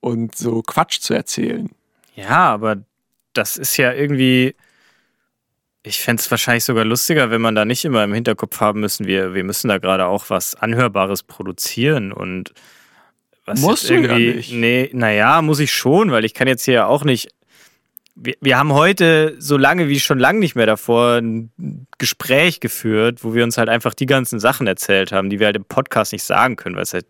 [0.00, 1.70] und so Quatsch zu erzählen.
[2.14, 2.76] Ja, aber
[3.32, 4.54] das ist ja irgendwie.
[5.82, 9.06] Ich fände es wahrscheinlich sogar lustiger, wenn man da nicht immer im Hinterkopf haben müssen,
[9.06, 12.52] wir, wir müssen da gerade auch was Anhörbares produzieren und
[13.46, 14.34] was Musst du ja irgendwie.
[14.34, 14.52] nicht.
[14.52, 17.30] Nee, naja, muss ich schon, weil ich kann jetzt hier ja auch nicht.
[18.14, 23.24] Wir, wir haben heute so lange wie schon lange nicht mehr davor ein Gespräch geführt,
[23.24, 26.12] wo wir uns halt einfach die ganzen Sachen erzählt haben, die wir halt im Podcast
[26.12, 27.06] nicht sagen können, weil es halt,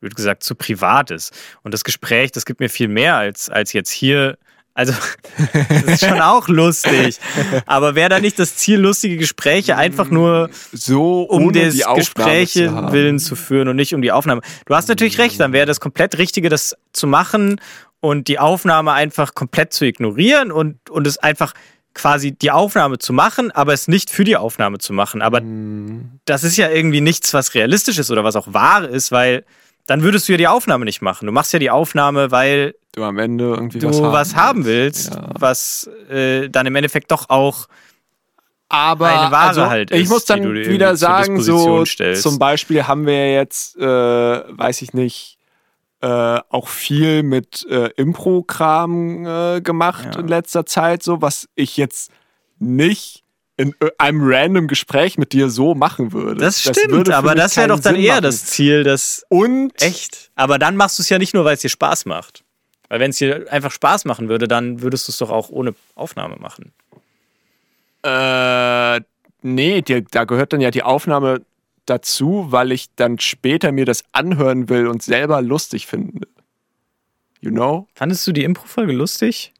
[0.00, 1.32] wird gesagt, zu privat ist.
[1.62, 4.38] Und das Gespräch, das gibt mir viel mehr als, als jetzt hier.
[4.78, 4.92] Also,
[5.68, 7.18] das ist schon auch lustig.
[7.66, 12.68] Aber wäre da nicht das Ziel, lustige Gespräche einfach nur So um des die Gespräche
[12.68, 14.40] zu willen zu führen und nicht um die Aufnahme.
[14.66, 17.60] Du hast natürlich recht, dann wäre das komplett Richtige, das zu machen
[17.98, 21.54] und die Aufnahme einfach komplett zu ignorieren und, und es einfach
[21.92, 25.22] quasi die Aufnahme zu machen, aber es nicht für die Aufnahme zu machen.
[25.22, 26.20] Aber Mhm.
[26.24, 29.44] das ist ja irgendwie nichts, was realistisch ist oder was auch wahr ist, weil
[29.88, 31.26] dann würdest du ja die Aufnahme nicht machen.
[31.26, 35.14] Du machst ja die Aufnahme, weil Du am Ende irgendwie was was haben, haben willst,
[35.14, 35.30] Ja.
[35.38, 37.66] was äh, dann im Endeffekt doch auch
[38.68, 42.22] aber eine Ware also, halt ich ist, muss dann wieder sagen, so stellst.
[42.22, 45.38] zum Beispiel haben wir jetzt, äh, weiß ich nicht,
[46.02, 46.06] äh,
[46.50, 50.20] auch viel mit äh, Impro-Kram äh, gemacht Ja.
[50.20, 52.10] in letzter Zeit, so was ich jetzt
[52.58, 53.24] nicht
[53.58, 56.40] in äh, einem random Gespräch mit dir so machen würde.
[56.40, 58.22] Das stimmt, für aber das wäre doch dann Sinn eher machen.
[58.22, 60.30] das Ziel, das Und echt.
[60.36, 62.44] Aber dann machst du es ja nicht nur, weil es dir Spaß macht.
[62.88, 65.74] Weil wenn es dir einfach Spaß machen würde, dann würdest du es doch auch ohne
[65.96, 66.72] Aufnahme machen.
[68.04, 69.00] Äh,
[69.42, 71.42] nee, dir, da gehört dann ja die Aufnahme
[71.84, 76.28] dazu, weil ich dann später mir das anhören will und selber lustig finde.
[77.40, 77.88] You know?
[77.94, 79.52] Fandest du die Impro-Folge lustig?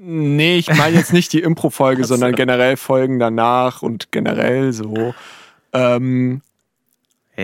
[0.00, 5.12] Nee, ich meine jetzt nicht die Impro-Folge, sondern generell Folgen danach und generell so.
[5.72, 6.40] Ähm,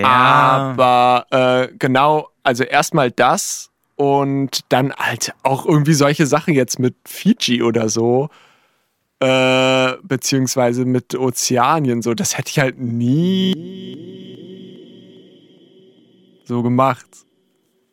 [0.01, 6.95] Aber äh, genau, also erstmal das und dann halt auch irgendwie solche Sachen jetzt mit
[7.05, 8.29] Fiji oder so.
[9.19, 13.53] Äh, beziehungsweise mit Ozeanien, so, das hätte ich halt nie
[16.45, 17.05] so gemacht.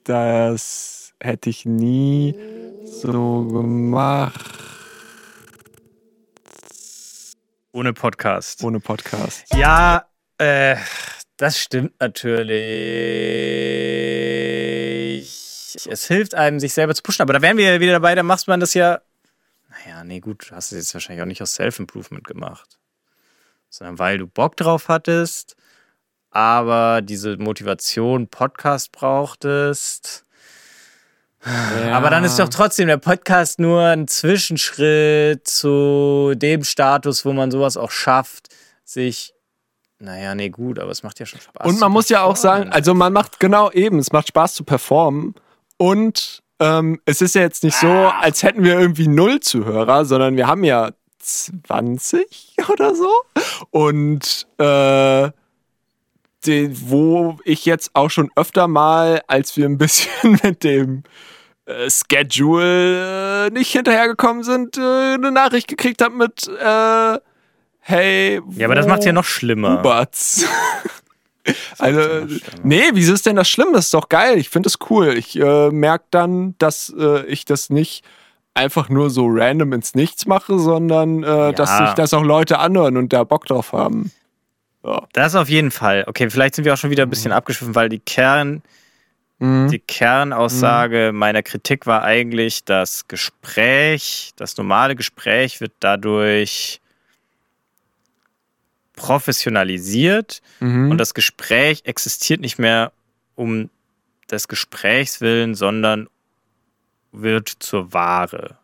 [0.04, 2.34] Das hätte ich nie
[2.84, 4.62] so gemacht
[7.72, 8.62] ohne Podcast.
[8.62, 9.46] ohne Podcast.
[9.54, 10.06] Ja,
[10.38, 10.76] äh,
[11.36, 12.66] das stimmt natürlich.
[15.88, 17.22] Es hilft einem, sich selber zu pushen.
[17.22, 19.00] Aber da wären wir ja wieder dabei, da macht man das ja.
[19.70, 22.78] Naja, nee, gut, du hast es jetzt wahrscheinlich auch nicht aus Self-Improvement gemacht.
[23.70, 25.56] Sondern weil du Bock drauf hattest,
[26.30, 30.26] aber diese Motivation Podcast brauchtest.
[31.44, 37.50] Aber dann ist doch trotzdem der Podcast nur ein Zwischenschritt zu dem Status, wo man
[37.50, 38.48] sowas auch schafft,
[38.84, 39.34] sich.
[39.98, 41.66] Naja, nee, gut, aber es macht ja schon Spaß.
[41.66, 44.64] Und man muss ja auch sagen, also man macht genau eben, es macht Spaß zu
[44.64, 45.34] performen.
[45.76, 50.36] Und ähm, es ist ja jetzt nicht so, als hätten wir irgendwie null Zuhörer, sondern
[50.36, 53.10] wir haben ja 20 oder so.
[53.70, 55.30] Und äh,
[56.46, 61.02] die, wo ich jetzt auch schon öfter mal, als wir ein bisschen mit dem
[61.66, 67.18] äh, Schedule äh, nicht hinterhergekommen sind, äh, eine Nachricht gekriegt habe mit äh,
[67.84, 69.80] Hey, Ja, aber das macht ja noch schlimmer.
[69.80, 70.46] Uberts.
[71.78, 72.26] also, ja
[72.62, 73.72] nee, wieso ist denn das schlimm?
[73.72, 74.38] Das ist doch geil.
[74.38, 75.16] Ich finde es cool.
[75.16, 78.04] Ich äh, merke dann, dass äh, ich das nicht
[78.54, 82.96] einfach nur so random ins Nichts mache, sondern äh, dass sich das auch Leute anhören
[82.96, 84.12] und da Bock drauf haben.
[84.84, 85.06] Ja.
[85.12, 86.04] Das auf jeden Fall.
[86.06, 88.62] Okay, vielleicht sind wir auch schon wieder ein bisschen abgeschwiffen, weil die Kern,
[89.38, 89.68] Mhm.
[89.70, 96.80] die Kernaussage meiner Kritik war eigentlich, das Gespräch, das normale Gespräch wird dadurch
[98.94, 100.90] professionalisiert Mhm.
[100.90, 102.92] und das Gespräch existiert nicht mehr
[103.34, 103.70] um
[104.30, 106.08] des Gesprächs willen, sondern
[107.10, 108.56] wird zur Ware.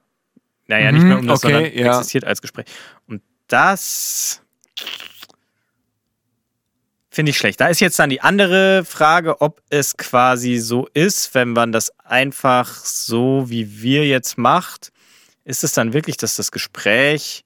[0.67, 1.89] Naja, nicht Mhm, mehr um das, okay, sondern ja.
[1.99, 2.67] existiert als Gespräch.
[3.07, 4.43] Und das
[7.19, 7.61] finde ich schlecht.
[7.61, 11.91] Da ist jetzt dann die andere Frage, ob es quasi so ist, wenn man das
[12.05, 14.93] einfach so wie wir jetzt macht,
[15.45, 17.45] ist es dann wirklich, dass das Gespräch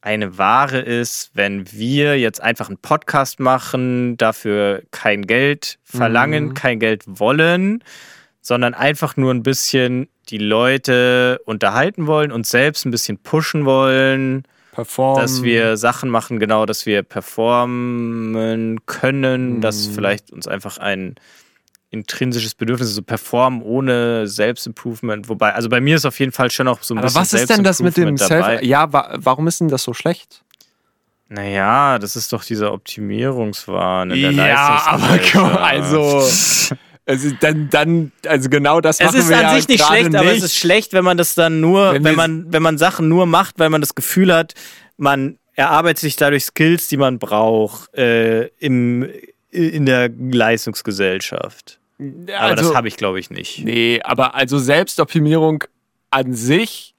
[0.00, 6.54] eine Ware ist, wenn wir jetzt einfach einen Podcast machen, dafür kein Geld verlangen, Mhm.
[6.54, 7.84] kein Geld wollen,
[8.42, 14.42] sondern einfach nur ein bisschen die Leute unterhalten wollen und selbst ein bisschen pushen wollen,
[14.76, 15.20] Performen.
[15.22, 19.92] dass wir Sachen machen, genau, dass wir performen können, dass Mhm.
[19.94, 21.16] vielleicht uns einfach ein
[21.90, 26.68] intrinsisches Bedürfnis, so performen ohne Selbstimprovement, wobei, also bei mir ist auf jeden Fall schon
[26.68, 28.62] auch so ein Aber bisschen was ist denn das mit dem Self?
[28.62, 30.42] Ja, wa warum ist denn das so schlecht?
[31.28, 36.22] Naja, das ist doch dieser Optimierungswahn in der Ja, aber komm, also,
[37.06, 40.14] also dann, dann, also genau das Es machen ist wir an ja sich nicht schlecht,
[40.14, 40.38] aber nicht.
[40.38, 43.26] es ist schlecht, wenn man das dann nur, Wenn wenn, man, wenn man Sachen nur
[43.26, 44.54] macht, weil man das Gefühl hat,
[44.96, 49.08] man erarbeitet sich dadurch Skills, die man braucht äh, im,
[49.50, 51.78] in der Leistungsgesellschaft.
[51.98, 53.64] Ja, Aber also, das habe ich, glaube ich, nicht.
[53.64, 55.64] Nee, aber also Selbstoptimierung
[56.10, 56.94] an sich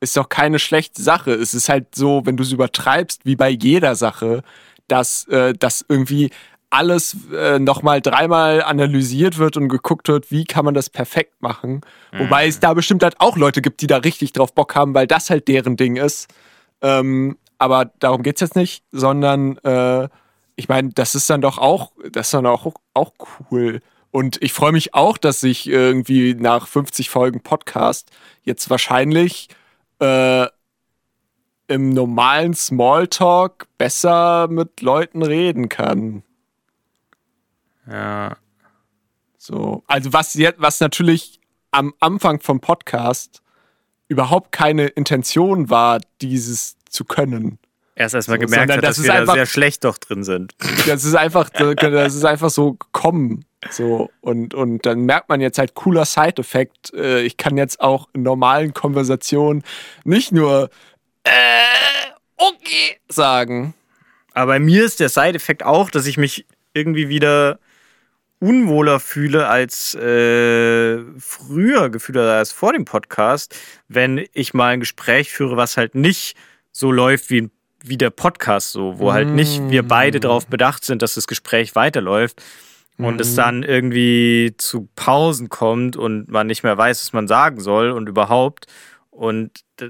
[0.00, 1.32] ist doch keine schlechte Sache.
[1.32, 4.42] Es ist halt so, wenn du es übertreibst, wie bei jeder Sache,
[4.88, 6.30] dass äh, das irgendwie
[6.72, 11.82] alles äh, nochmal dreimal analysiert wird und geguckt wird, wie kann man das perfekt machen.
[12.12, 15.06] Wobei es da bestimmt halt auch Leute gibt, die da richtig drauf Bock haben, weil
[15.06, 16.32] das halt deren Ding ist.
[16.80, 20.08] Ähm, aber darum geht's jetzt nicht, sondern äh,
[20.56, 23.12] ich meine, das ist dann doch auch, das ist dann auch, auch
[23.50, 23.80] cool.
[24.10, 28.10] Und ich freue mich auch, dass ich irgendwie nach 50 Folgen Podcast
[28.42, 29.48] jetzt wahrscheinlich
[30.00, 30.46] äh,
[31.68, 36.22] im normalen Smalltalk besser mit Leuten reden kann.
[37.90, 38.36] Ja.
[39.38, 41.40] So, also was jetzt, was natürlich
[41.72, 43.42] am Anfang vom Podcast
[44.08, 47.58] überhaupt keine Intention war, dieses zu können.
[47.94, 50.22] Erst erstmal So, gemerkt hat, das dass ist wir da einfach- sehr schlecht doch drin
[50.24, 50.54] sind.
[50.86, 53.44] Das ist einfach, das ist einfach so gekommen.
[53.70, 56.92] So, und, und dann merkt man jetzt halt cooler Side-Effekt.
[56.94, 59.62] Äh, Ich kann jetzt auch in normalen Konversationen
[60.04, 60.68] nicht nur
[61.24, 61.30] äh,
[62.36, 63.74] okay sagen.
[64.34, 67.58] Aber bei mir ist der Side-Effekt auch, dass ich mich irgendwie wieder
[68.42, 73.56] unwohler fühle als äh, früher gefühlt als vor dem Podcast,
[73.88, 76.36] wenn ich mal ein Gespräch führe, was halt nicht
[76.72, 77.50] so läuft wie,
[77.84, 81.76] wie der Podcast so, wo halt nicht wir beide darauf bedacht sind, dass das Gespräch
[81.76, 82.42] weiterläuft
[82.98, 87.60] und es dann irgendwie zu Pausen kommt und man nicht mehr weiß, was man sagen
[87.60, 88.66] soll und überhaupt
[89.12, 89.84] und äh,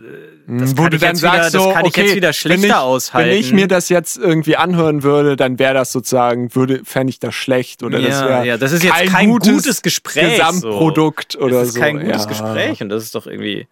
[0.48, 2.16] das Wo kann du ich dann jetzt wieder, sagst, das so, kann ich okay, jetzt
[2.16, 3.30] wieder wenn schlechter ich, aushalten.
[3.30, 7.20] Wenn ich mir das jetzt irgendwie anhören würde, dann wäre das sozusagen, würde, fände ich
[7.20, 11.60] das schlecht oder das Ja, wäre ja, das ist jetzt kein gutes Gespräch, Gesamtprodukt oder
[11.60, 11.80] das ist so.
[11.80, 12.28] kein gutes ja.
[12.28, 13.68] Gespräch und das ist doch irgendwie.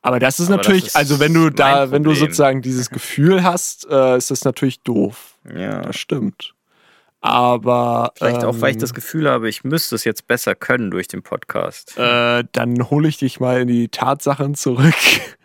[0.00, 2.88] Aber das ist Aber natürlich, das ist also wenn du da, wenn du sozusagen dieses
[2.88, 5.34] Gefühl hast, äh, ist das natürlich doof.
[5.52, 5.82] Ja.
[5.82, 6.54] Das stimmt.
[7.20, 10.90] Aber Vielleicht auch, weil ich ähm, das Gefühl habe, ich müsste es jetzt besser können
[10.90, 11.98] durch den Podcast.
[11.98, 14.94] äh, dann hole ich dich mal in die Tatsachen zurück,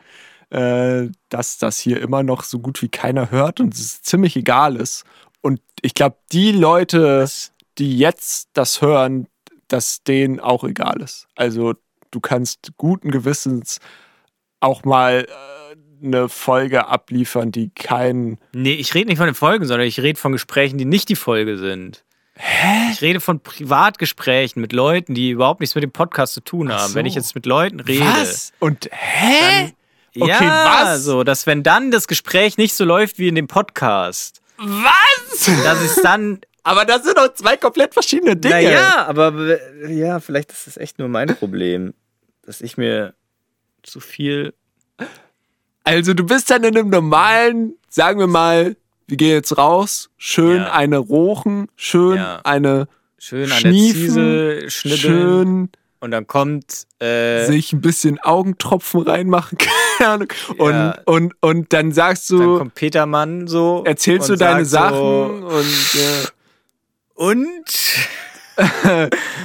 [0.52, 4.76] äh, dass das hier immer noch so gut wie keiner hört und es ziemlich egal
[4.76, 5.04] ist.
[5.42, 7.28] Und ich glaube, die Leute,
[7.80, 9.28] die jetzt das hören,
[9.68, 11.28] dass denen auch egal ist.
[11.36, 11.74] Also
[12.12, 13.80] du kannst guten Gewissens
[14.60, 15.63] auch mal äh,
[16.04, 20.20] eine Folge abliefern, die kein Nee, ich rede nicht von den Folgen, sondern ich rede
[20.20, 22.04] von Gesprächen, die nicht die Folge sind.
[22.36, 22.92] Hä?
[22.92, 26.90] Ich rede von Privatgesprächen mit Leuten, die überhaupt nichts mit dem Podcast zu tun haben.
[26.90, 26.96] so.
[26.96, 28.06] Wenn ich jetzt mit Leuten rede.
[28.06, 28.54] Was?
[28.60, 29.74] Und hä?
[30.16, 31.04] Okay, ja, was?
[31.04, 35.46] so, dass wenn dann das Gespräch nicht so läuft wie in dem Podcast, Was?
[35.64, 38.56] dass es dann Aber das sind doch zwei komplett verschiedene Dinge.
[38.56, 41.94] Naja, aber ja, vielleicht ist das echt nur mein Problem,
[42.42, 43.14] dass ich mir
[43.84, 44.54] zu viel.
[45.84, 48.76] Also du bist dann in einem normalen, sagen wir mal,
[49.08, 50.72] wir gehen jetzt raus, schön Ja.
[50.72, 52.40] eine rochen, schön Ja.
[52.44, 55.70] eine Schön an der Schniefen, Ziese schön
[56.02, 59.58] und dann kommt äh, sich ein bisschen Augentropfen reinmachen,
[59.98, 60.28] keine Ahnung.
[60.58, 60.98] Und, Ja.
[61.06, 65.94] und, und dann sagst dann du, kommt Petermann so erzählst du deine Sachen so, und
[65.94, 66.30] ja.
[67.16, 67.64] und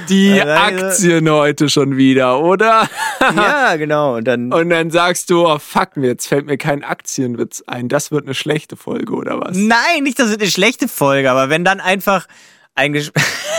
[0.09, 2.89] die Aktien heute schon wieder, oder?
[3.19, 6.83] ja genau und dann Und dann sagst du, oh fuck, mir, jetzt fällt mir kein
[6.83, 7.89] Aktienwitz ein.
[7.89, 9.57] Das wird eine schlechte Folge, oder was?
[9.57, 12.27] nein nicht das ist eine schlechte Folge aber wenn dann einfach
[12.75, 13.11] ein Ges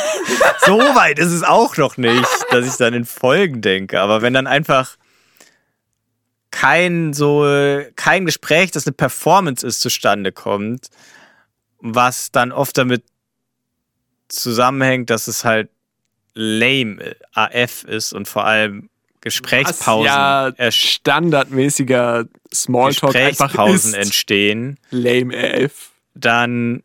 [0.66, 4.32] so weit ist es auch noch nicht dass ich dann in Folgen denke aber wenn
[4.32, 4.96] dann einfach
[6.50, 7.44] kein so
[7.96, 10.88] kein Gespräch, das eine Performance ist, zustande kommt,
[11.78, 13.04] was dann oft damit
[14.32, 15.68] zusammenhängt, dass es halt
[16.34, 18.88] lame AF ist und vor allem
[19.20, 25.90] Gesprächspausen, ja ersch- standardmäßiger Smalltalk Gesprächspausen entstehen, lame AF.
[26.14, 26.82] dann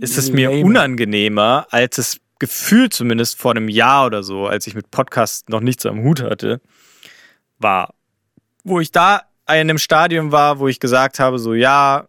[0.00, 0.64] ist es mir Lame.
[0.64, 5.60] unangenehmer, als es gefühlt zumindest vor einem Jahr oder so, als ich mit Podcast noch
[5.60, 6.60] nichts am Hut hatte,
[7.58, 7.94] war.
[8.64, 12.08] Wo ich da in einem Stadium war, wo ich gesagt habe, so ja,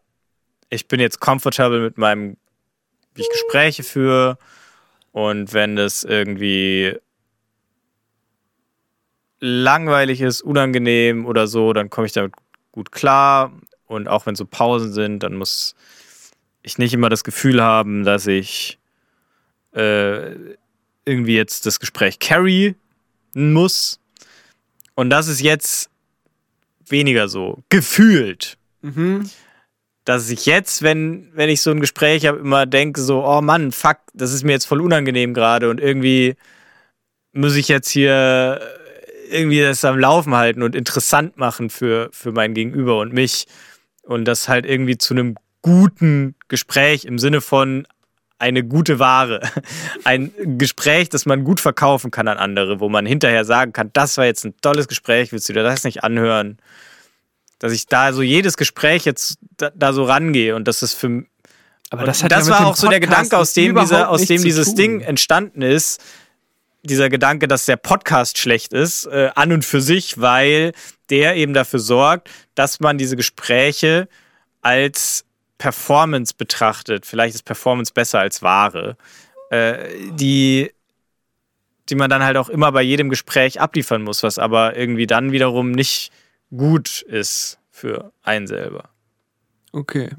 [0.69, 2.37] ich bin jetzt comfortable mit meinem,
[3.13, 4.37] wie ich Gespräche führe
[5.15, 6.99] und wenn das irgendwie
[9.39, 12.33] langweilig ist, unangenehm oder so, dann komme ich damit
[12.73, 13.53] gut klar
[13.85, 15.73] und auch wenn so Pausen sind, dann muss
[16.63, 18.77] ich nicht immer das Gefühl haben, dass ich
[19.71, 20.35] äh,
[21.05, 22.75] irgendwie jetzt das Gespräch carry
[23.33, 24.01] muss.
[24.95, 25.89] Und das ist jetzt
[26.87, 27.63] weniger so.
[27.69, 28.57] Gefühlt.
[30.05, 33.71] Dass ich jetzt, wenn, wenn ich so ein Gespräch habe, immer denke, so, oh Mann,
[33.71, 36.35] fuck, das ist mir jetzt voll unangenehm gerade und irgendwie
[37.33, 38.61] muss ich jetzt hier
[39.29, 43.45] irgendwie das am Laufen halten und interessant machen für, für mein Gegenüber und mich.
[44.03, 47.87] Und das halt irgendwie zu einem guten Gespräch im Sinne von
[48.37, 49.41] eine gute Ware.
[50.03, 54.17] Ein Gespräch, das man gut verkaufen kann an andere, wo man hinterher sagen kann, das
[54.17, 56.57] war jetzt ein tolles Gespräch, willst du dir das nicht anhören?
[57.59, 61.25] Dass ich da so jedes Gespräch jetzt da, da so rangehe und das ist für
[61.89, 64.43] Aber das, hat das ja war auch so der Gedanke, aus dem, dieser, aus dem
[64.43, 64.75] dieses.
[64.75, 66.01] Ding entstanden ist.
[66.83, 70.71] Dieser Gedanke, dass der Podcast schlecht ist, äh, an und für sich, weil
[71.09, 74.07] der eben dafür sorgt, dass man diese Gespräche
[74.61, 75.25] als
[75.57, 77.05] Performance betrachtet.
[77.05, 78.97] Vielleicht ist Performance besser als Ware.
[79.49, 80.71] Äh, die,
[81.89, 85.31] die man dann halt auch immer bei jedem Gespräch abliefern muss, was aber irgendwie dann
[85.31, 86.11] wiederum nicht
[86.55, 88.89] gut ist für einen selber.
[89.71, 90.09] Okay.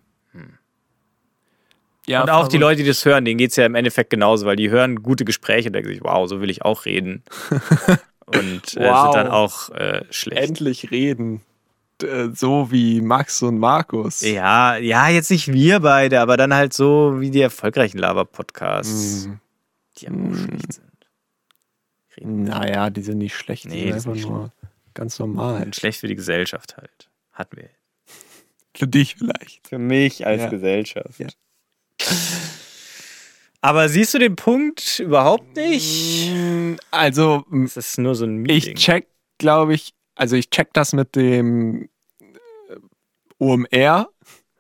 [2.09, 4.47] Ja, und auch die Leute, die das hören, denen geht es ja im Endeffekt genauso,
[4.47, 7.24] weil die hören gute Gespräche und denken sich, wow, so will ich auch reden.
[8.27, 9.03] und äh, Wow.
[9.03, 10.41] sind dann auch äh, schlecht.
[10.51, 11.41] endlich reden.
[12.01, 14.20] Äh, So wie Max und Markus.
[14.20, 19.33] Ja, ja, jetzt nicht wir beide, aber dann halt so wie die erfolgreichen Lava-Podcasts, Mm.
[19.99, 20.87] die aber auch schlecht sind.
[22.20, 24.53] Naja, die sind nicht schlecht, die Nee, sind die einfach sind nur
[24.97, 25.62] ganz normal.
[25.62, 27.09] Und schlecht für die Gesellschaft halt.
[27.32, 27.70] Hatten wir.
[28.76, 29.68] Für dich vielleicht.
[29.68, 30.49] Für mich als Ja.
[30.49, 31.18] Gesellschaft.
[31.18, 31.28] Ja.
[33.61, 36.30] Aber siehst du den Punkt überhaupt nicht?
[36.90, 38.74] Also, m, Es ist nur so ein ich Meeting.
[38.76, 41.88] check, glaube ich, also ich check das mit dem
[42.20, 42.76] äh,
[43.38, 44.09] OMR,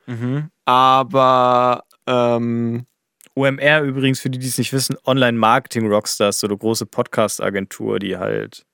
[0.06, 0.50] Mhm.
[0.64, 2.86] aber ähm,
[3.34, 8.64] OMR übrigens, für die, die es nicht wissen, Online-Marketing-Rockstars, so eine große Podcast-Agentur, die halt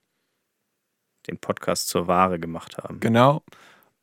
[1.26, 3.00] den Podcast zur Ware gemacht haben.
[3.00, 3.42] genau.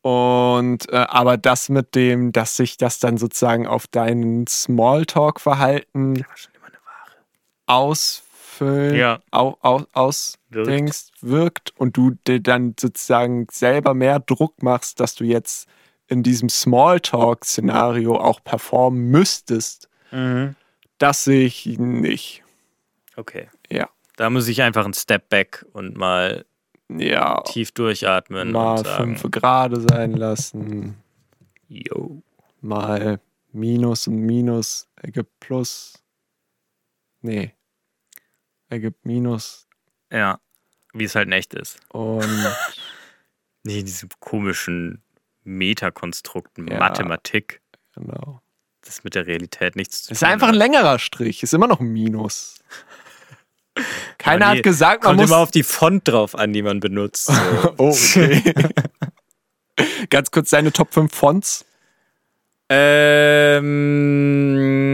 [0.02, 6.24] Und äh, aber das mit dem, dass sich das dann sozusagen auf dein Smalltalk-Verhalten
[7.66, 9.20] ausfüllen, Ja.
[9.32, 15.24] au, au, ausdenkst, wirkt und du dir dann sozusagen selber mehr Druck machst, dass du
[15.24, 15.68] jetzt
[16.08, 20.56] in diesem Smalltalk-Szenario auch performen müsstest, Mhm.
[20.98, 22.44] das sehe ich nicht.
[23.16, 23.48] Okay.
[23.70, 23.90] Ja.
[24.16, 26.46] Da muss ich einfach einen Step back und mal
[26.92, 30.96] Ja, tief durchatmen mal fünf gerade sein lassen,
[31.68, 32.22] yo.
[32.62, 33.20] mal
[33.52, 35.94] Minus und Minus ergibt Plus.
[37.22, 37.54] Nee,
[38.70, 39.68] ergibt Minus
[40.12, 40.40] Ja,
[40.94, 41.80] wie es halt in echt ist.
[41.90, 42.24] und
[43.64, 45.04] Nee, diese komischen
[45.44, 46.80] Metakonstrukten, Ja.
[46.80, 47.62] Mathematik,
[47.94, 48.42] genau.
[48.82, 51.68] das mit der Realität nichts zu Es ist tun einfach ein längerer Strich, ist immer
[51.68, 52.56] noch ein Minus.
[54.18, 55.30] Keiner nee, hat gesagt, man Kommt muss.
[55.30, 57.26] immer auf die Font drauf an, die man benutzt.
[57.26, 57.34] So.
[57.78, 58.54] oh, okay.
[60.10, 61.66] Ganz kurz deine Top 5 Fonts.
[62.70, 63.70] ähm,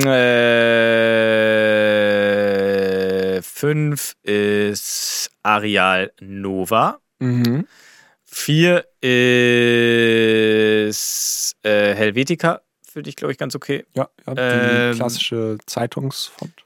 [0.05, 1.01] äh,
[3.41, 6.99] fünf ist Arial Nova.
[7.19, 7.67] Mhm.
[8.23, 9.15] Vier ist
[11.63, 12.61] äh, Helvetica.
[12.91, 13.85] Finde ich, glaube ich, ganz okay.
[13.93, 16.65] Ja, ja die Ähm, klassische Zeitungsfont.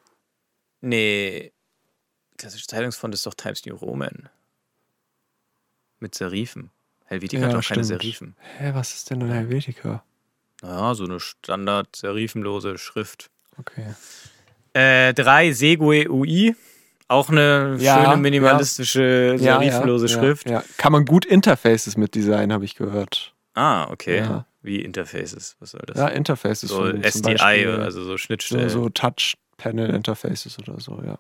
[0.81, 1.51] Nee.
[2.39, 4.29] Klassische Zeitungsfont ist doch Times New Roman.
[5.99, 6.71] Mit Serifen.
[7.05, 8.01] Helvetica Ja, hat doch keine stimmt.
[8.01, 8.35] Serifen.
[8.57, 10.03] Hä, was ist denn ein Helvetica?
[10.61, 13.29] Naja, so eine Standard-serifenlose Schrift.
[13.57, 13.93] Okay.
[14.73, 16.55] Äh, drei Segue UI.
[17.09, 20.45] Auch eine Ja, schöne minimalistische serifenlose ja, Schrift.
[20.45, 20.63] Ja, ja.
[20.77, 23.33] Kann man gut Interfaces mit Design, habe ich gehört.
[23.53, 24.43] Ah, okay.
[24.61, 25.57] Wie Interfaces.
[25.59, 25.97] Was soll das?
[25.97, 26.69] Ja, Interfaces.
[26.69, 28.69] so SDI, Beispiel also so so, Schnittstellen.
[28.69, 31.17] so Touch-Panel-Interfaces oder so, ja.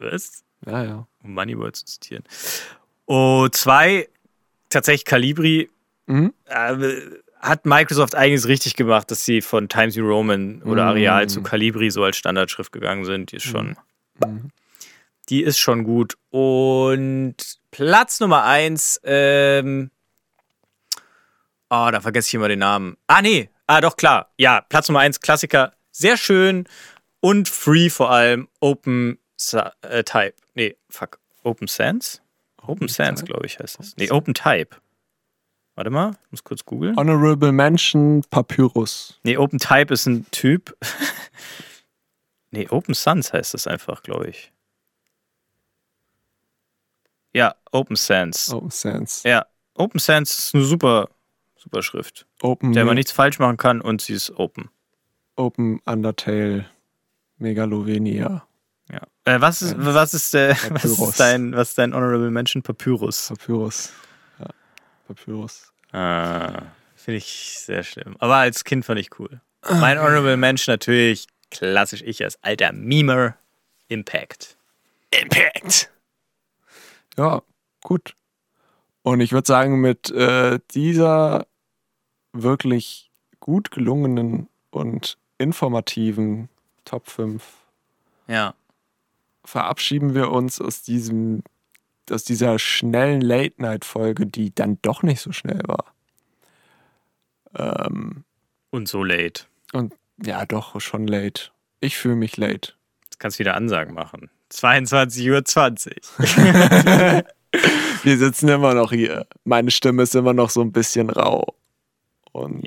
[0.00, 0.42] Was?
[0.66, 1.06] Ja, ja.
[1.22, 2.24] Um Moneyball zu zitieren.
[3.06, 4.08] Oh, zwei,
[4.68, 5.70] tatsächlich Calibri.
[6.06, 6.32] Mhm.
[6.46, 6.76] äh,
[7.38, 11.28] hat Microsoft eigentlich richtig gemacht, dass sie von Times New Roman oder Areal Mm.
[11.28, 13.32] zu Calibri so als Standardschrift gegangen sind.
[13.32, 13.76] Die ist schon,
[14.26, 14.50] Mhm.
[15.30, 16.18] die ist schon gut.
[16.30, 17.36] Und
[17.70, 19.90] Platz Nummer eins, ähm,
[21.70, 22.96] oh, da vergesse ich immer den Namen.
[23.06, 24.30] Ah, nee, ah, doch, klar.
[24.36, 25.72] Ja, Platz Nummer eins, Klassiker.
[25.92, 26.66] Sehr schön
[27.20, 28.48] und free vor allem.
[28.60, 29.18] Open
[29.82, 30.34] äh, Type.
[30.54, 31.18] Nee, fuck.
[31.42, 32.22] Open Sans?
[32.62, 33.32] Open Sans, Type?
[33.32, 33.96] glaube ich, heißt das.
[33.96, 34.76] Nee, Open Type.
[35.74, 36.96] Warte mal, ich muss kurz googeln.
[36.96, 39.18] Honorable Mention Papyrus.
[39.22, 40.76] Nee, Open Type ist ein Typ.
[42.50, 44.52] nee, Open Sans heißt das einfach, glaube ich.
[47.32, 48.52] Ja, Open Sans.
[48.52, 49.22] Open Sans.
[49.22, 51.08] Ja, Open Sans ist eine super,
[51.56, 54.68] super Schrift, Open, der man nichts falsch machen kann und sie ist open.
[55.36, 56.66] Open Undertale
[57.38, 58.46] Megalovenia.
[58.92, 59.06] Ja.
[59.24, 62.62] Äh, was, ist, was, ist, äh, was, ist dein, was ist dein Honorable Mention?
[62.62, 63.28] Papyrus.
[63.28, 63.92] Papyrus.
[64.38, 64.46] Ja.
[65.06, 65.72] Papyrus.
[65.92, 66.62] Ah,
[66.96, 68.16] Finde ich sehr schlimm.
[68.18, 69.40] Aber als Kind fand ich cool.
[69.68, 73.36] Mein Honorable Mention natürlich klassisch ich als alter Memer
[73.88, 74.56] Impact.
[75.10, 75.90] Impact.
[77.16, 77.42] Ja,
[77.82, 78.14] gut.
[79.02, 81.46] Und ich würde sagen, mit äh, dieser
[82.32, 83.10] wirklich
[83.40, 86.48] gut gelungenen und informativen
[86.84, 87.42] Top 5
[88.28, 88.54] Ja.
[89.44, 91.42] Verabschieden wir uns aus diesem,
[92.10, 95.84] aus dieser schnellen Late-Night-Folge, die dann doch nicht so schnell war.
[97.56, 98.24] Ähm,
[98.70, 99.44] Und so late.
[99.72, 101.50] und ja, doch, schon late.
[101.80, 102.74] Ich fühle mich late.
[103.04, 104.28] Jetzt kannst du wieder Ansagen machen.
[104.52, 107.24] 22.20 Uhr.
[108.02, 109.26] Wir sitzen immer noch hier.
[109.44, 111.54] Meine Stimme ist immer noch so ein bisschen rau.
[112.32, 112.62] Und.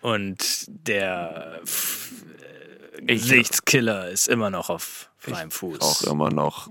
[0.00, 1.60] Und der
[3.02, 5.80] Gesichtskiller ist immer noch auf freiem Fuß.
[5.80, 6.70] auch immer noch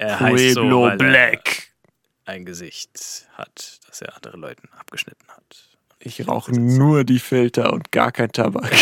[0.00, 1.70] er heißt so, Pueblo weil er Black.
[2.24, 5.44] ein Gesicht hat, das er anderen Leuten abgeschnitten hat.
[5.98, 8.72] Ich rauche nur die Filter und gar kein Tabak.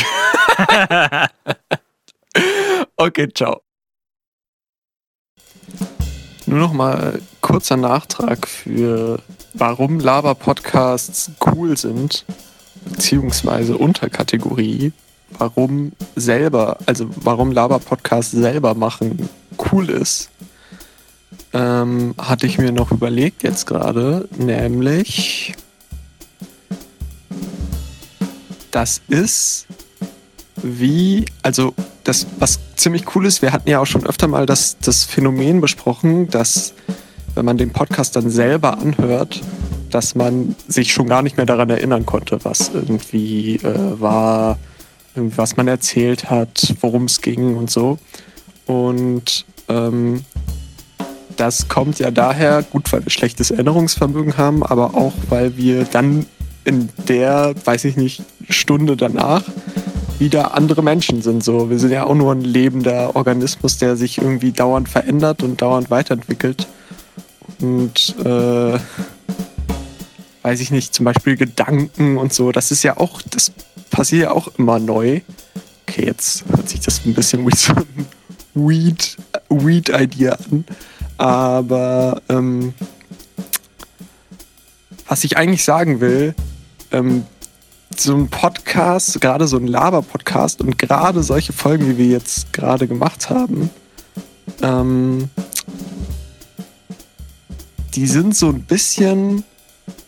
[2.97, 3.63] okay, ciao.
[6.47, 9.21] Nur noch mal kurzer Nachtrag für
[9.55, 12.25] warum Laber-Podcasts cool sind,
[12.85, 14.93] beziehungsweise Unterkategorie,
[15.37, 19.29] warum selber, also warum Laber-Podcasts selber machen
[19.73, 20.31] cool ist,
[21.53, 25.55] ähm, hatte ich mir noch überlegt jetzt gerade, nämlich
[28.71, 29.67] das ist
[30.63, 31.75] wie, also
[32.05, 35.61] das, was ziemlich cool ist, wir hatten ja auch schon öfter mal das, das Phänomen
[35.61, 36.75] besprochen, dass
[37.35, 39.41] wenn man den Podcast dann selber anhört,
[39.91, 44.59] dass man sich schon gar nicht mehr daran erinnern konnte, was irgendwie äh, war,
[45.37, 47.99] was man erzählt hat, worum es ging und so.
[48.67, 50.25] Und ähm,
[51.37, 56.27] das kommt ja daher, gut, weil wir schlechtes Erinnerungsvermögen haben, aber auch, weil wir dann
[56.65, 59.43] in der, weiß ich nicht, Stunde danach
[60.19, 61.45] wieder andere Menschen sind.
[61.45, 65.63] So, wir sind ja auch nur ein lebender Organismus, der sich irgendwie dauernd verändert und
[65.63, 66.67] dauernd weiterentwickelt.
[67.61, 68.79] Und äh,
[70.43, 73.53] weiß ich nicht, zum Beispiel Gedanken und so, das ist ja auch, das
[73.99, 75.23] passiert ja auch immer neu.
[75.83, 78.07] Okay, jetzt hört sich das ein bisschen wie so ein
[78.55, 79.17] Weed,
[79.49, 80.65] Weed-Idea an.
[81.17, 82.75] Aber ähm,
[85.09, 86.37] was ich eigentlich sagen will,
[86.93, 87.27] ähm,
[87.97, 92.87] so ein Podcast, gerade so ein Laber-Podcast und gerade solche Folgen, wie wir jetzt gerade
[92.87, 93.69] gemacht haben,
[94.63, 95.29] ähm,
[97.97, 99.43] die sind so ein bisschen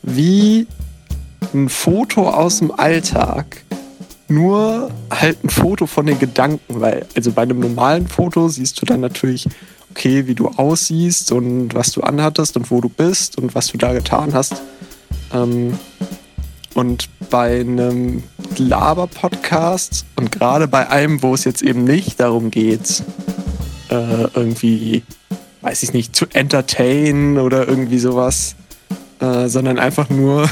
[0.05, 0.69] wie
[1.53, 3.65] ein Foto aus dem Alltag.
[4.31, 8.87] Nur halt ein Foto von den Gedanken, weil, also bei einem normalen Foto siehst du
[8.87, 9.49] dann natürlich,
[9.91, 13.77] okay, wie du aussiehst und was du anhattest und wo du bist und was du
[13.77, 14.63] da getan hast.
[15.35, 15.77] Ähm,
[16.75, 18.23] und bei einem
[18.57, 23.03] Laber-Podcast und gerade bei einem, wo es jetzt eben nicht darum geht,
[23.89, 25.03] äh, irgendwie,
[25.63, 28.55] weiß ich nicht, zu entertainen oder irgendwie sowas,
[29.19, 30.49] äh, sondern einfach nur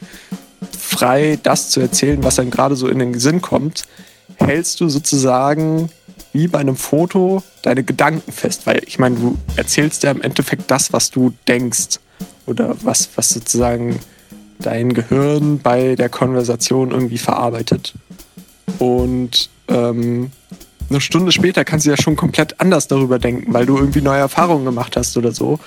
[0.82, 3.84] frei das zu erzählen, was einem gerade so in den Sinn kommt,
[4.36, 5.90] hältst du sozusagen
[6.32, 8.66] wie bei einem Foto deine Gedanken fest.
[8.66, 12.00] Weil ich meine, du erzählst ja im Endeffekt das, was du denkst
[12.46, 14.00] oder was, was sozusagen
[14.58, 17.94] dein Gehirn bei der Konversation irgendwie verarbeitet.
[18.78, 20.30] Und ähm,
[20.88, 24.20] eine Stunde später kannst du ja schon komplett anders darüber denken, weil du irgendwie neue
[24.20, 25.58] Erfahrungen gemacht hast oder so.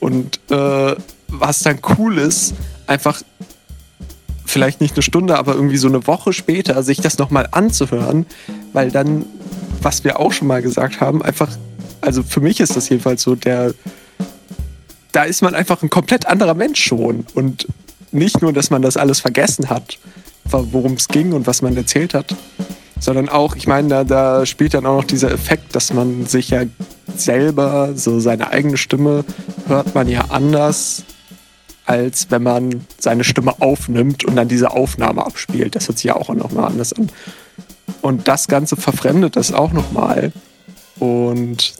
[0.00, 0.96] Und äh,
[1.28, 2.54] was dann cool ist,
[2.86, 3.22] einfach
[4.44, 8.26] vielleicht nicht eine Stunde, aber irgendwie so eine Woche später sich das nochmal anzuhören,
[8.72, 9.24] weil dann,
[9.80, 11.50] was wir auch schon mal gesagt haben, einfach,
[12.00, 13.74] also für mich ist das jedenfalls so, der,
[15.12, 17.26] da ist man einfach ein komplett anderer Mensch schon.
[17.34, 17.66] Und
[18.10, 19.98] nicht nur, dass man das alles vergessen hat,
[20.44, 22.34] worum es ging und was man erzählt hat,
[22.98, 26.50] sondern auch, ich meine, da, da spielt dann auch noch dieser Effekt, dass man sich
[26.50, 26.62] ja
[27.16, 29.24] selber, so seine eigene Stimme,
[29.66, 31.04] hört man ja anders,
[31.84, 35.74] als wenn man seine Stimme aufnimmt und dann diese Aufnahme abspielt.
[35.74, 37.10] Das hört sich ja auch nochmal anders an.
[38.00, 40.32] Und das Ganze verfremdet das auch nochmal.
[40.98, 41.74] Und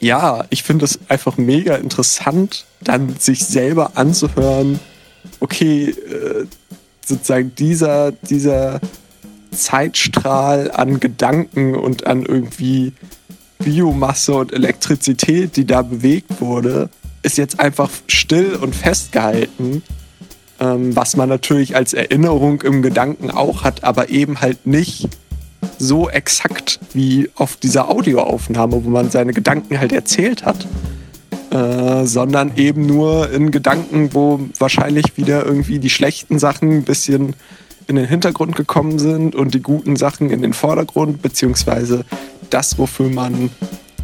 [0.00, 4.78] ja, ich finde es einfach mega interessant, dann sich selber anzuhören,
[5.40, 6.46] okay, äh,
[7.04, 8.80] sozusagen dieser, dieser
[9.50, 12.92] Zeitstrahl an Gedanken und an irgendwie
[13.58, 16.90] Biomasse und Elektrizität, die da bewegt wurde,
[17.22, 19.82] ist jetzt einfach still und festgehalten,
[20.60, 25.08] ähm, was man natürlich als Erinnerung im Gedanken auch hat, aber eben halt nicht
[25.78, 30.66] so exakt wie auf dieser Audioaufnahme, wo man seine Gedanken halt erzählt hat.
[31.50, 37.34] Äh, sondern eben nur in Gedanken, wo wahrscheinlich wieder irgendwie die schlechten Sachen ein bisschen
[37.86, 42.04] in den Hintergrund gekommen sind und die guten Sachen in den Vordergrund, beziehungsweise
[42.50, 43.48] das, wofür man,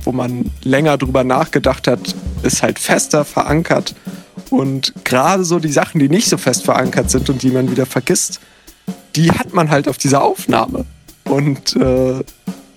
[0.05, 3.95] wo man länger drüber nachgedacht hat, ist halt fester verankert.
[4.51, 7.87] Und gerade so die Sachen, die nicht so fest verankert sind und die man wieder
[7.87, 8.41] vergisst,
[9.17, 10.85] die hat man halt auf dieser Aufnahme.
[11.25, 12.23] Und äh,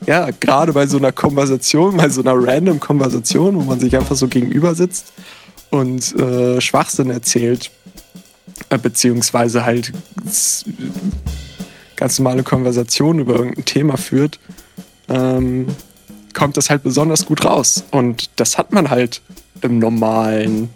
[0.05, 4.15] ja, gerade bei so einer Konversation, bei so einer random Konversation, wo man sich einfach
[4.15, 5.13] so gegenüber sitzt
[5.69, 7.71] und äh, Schwachsinn erzählt,
[8.69, 9.91] äh, beziehungsweise halt
[11.95, 14.39] ganz normale Konversation über irgendein Thema führt,
[15.09, 15.67] ähm,
[16.37, 17.83] kommt das halt besonders gut raus.
[17.89, 19.21] Und das hat man halt
[19.63, 20.69] im normalen,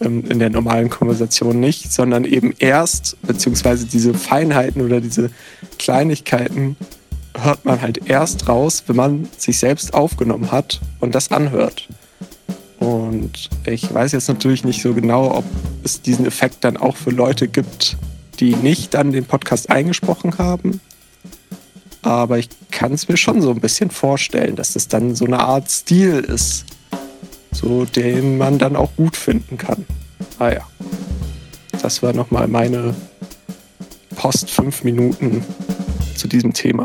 [0.00, 5.30] ähm, in der normalen Konversation nicht, sondern eben erst, beziehungsweise diese Feinheiten oder diese
[5.78, 6.76] Kleinigkeiten
[7.36, 11.88] hört man halt erst raus, wenn man sich selbst aufgenommen hat und das anhört.
[12.78, 15.44] Und ich weiß jetzt natürlich nicht so genau, ob
[15.84, 17.98] es diesen Effekt dann auch für Leute gibt,
[18.40, 20.80] die nicht dann den Podcast eingesprochen haben.
[22.02, 25.38] Aber ich kann es mir schon so ein bisschen vorstellen, dass das dann so eine
[25.38, 26.64] Art Stil ist,
[27.52, 29.86] so den man dann auch gut finden kann.
[30.38, 30.66] Ah ja,
[31.80, 32.94] das war nochmal meine
[34.16, 35.44] Post fünf Minuten
[36.16, 36.80] zu diesem Thema.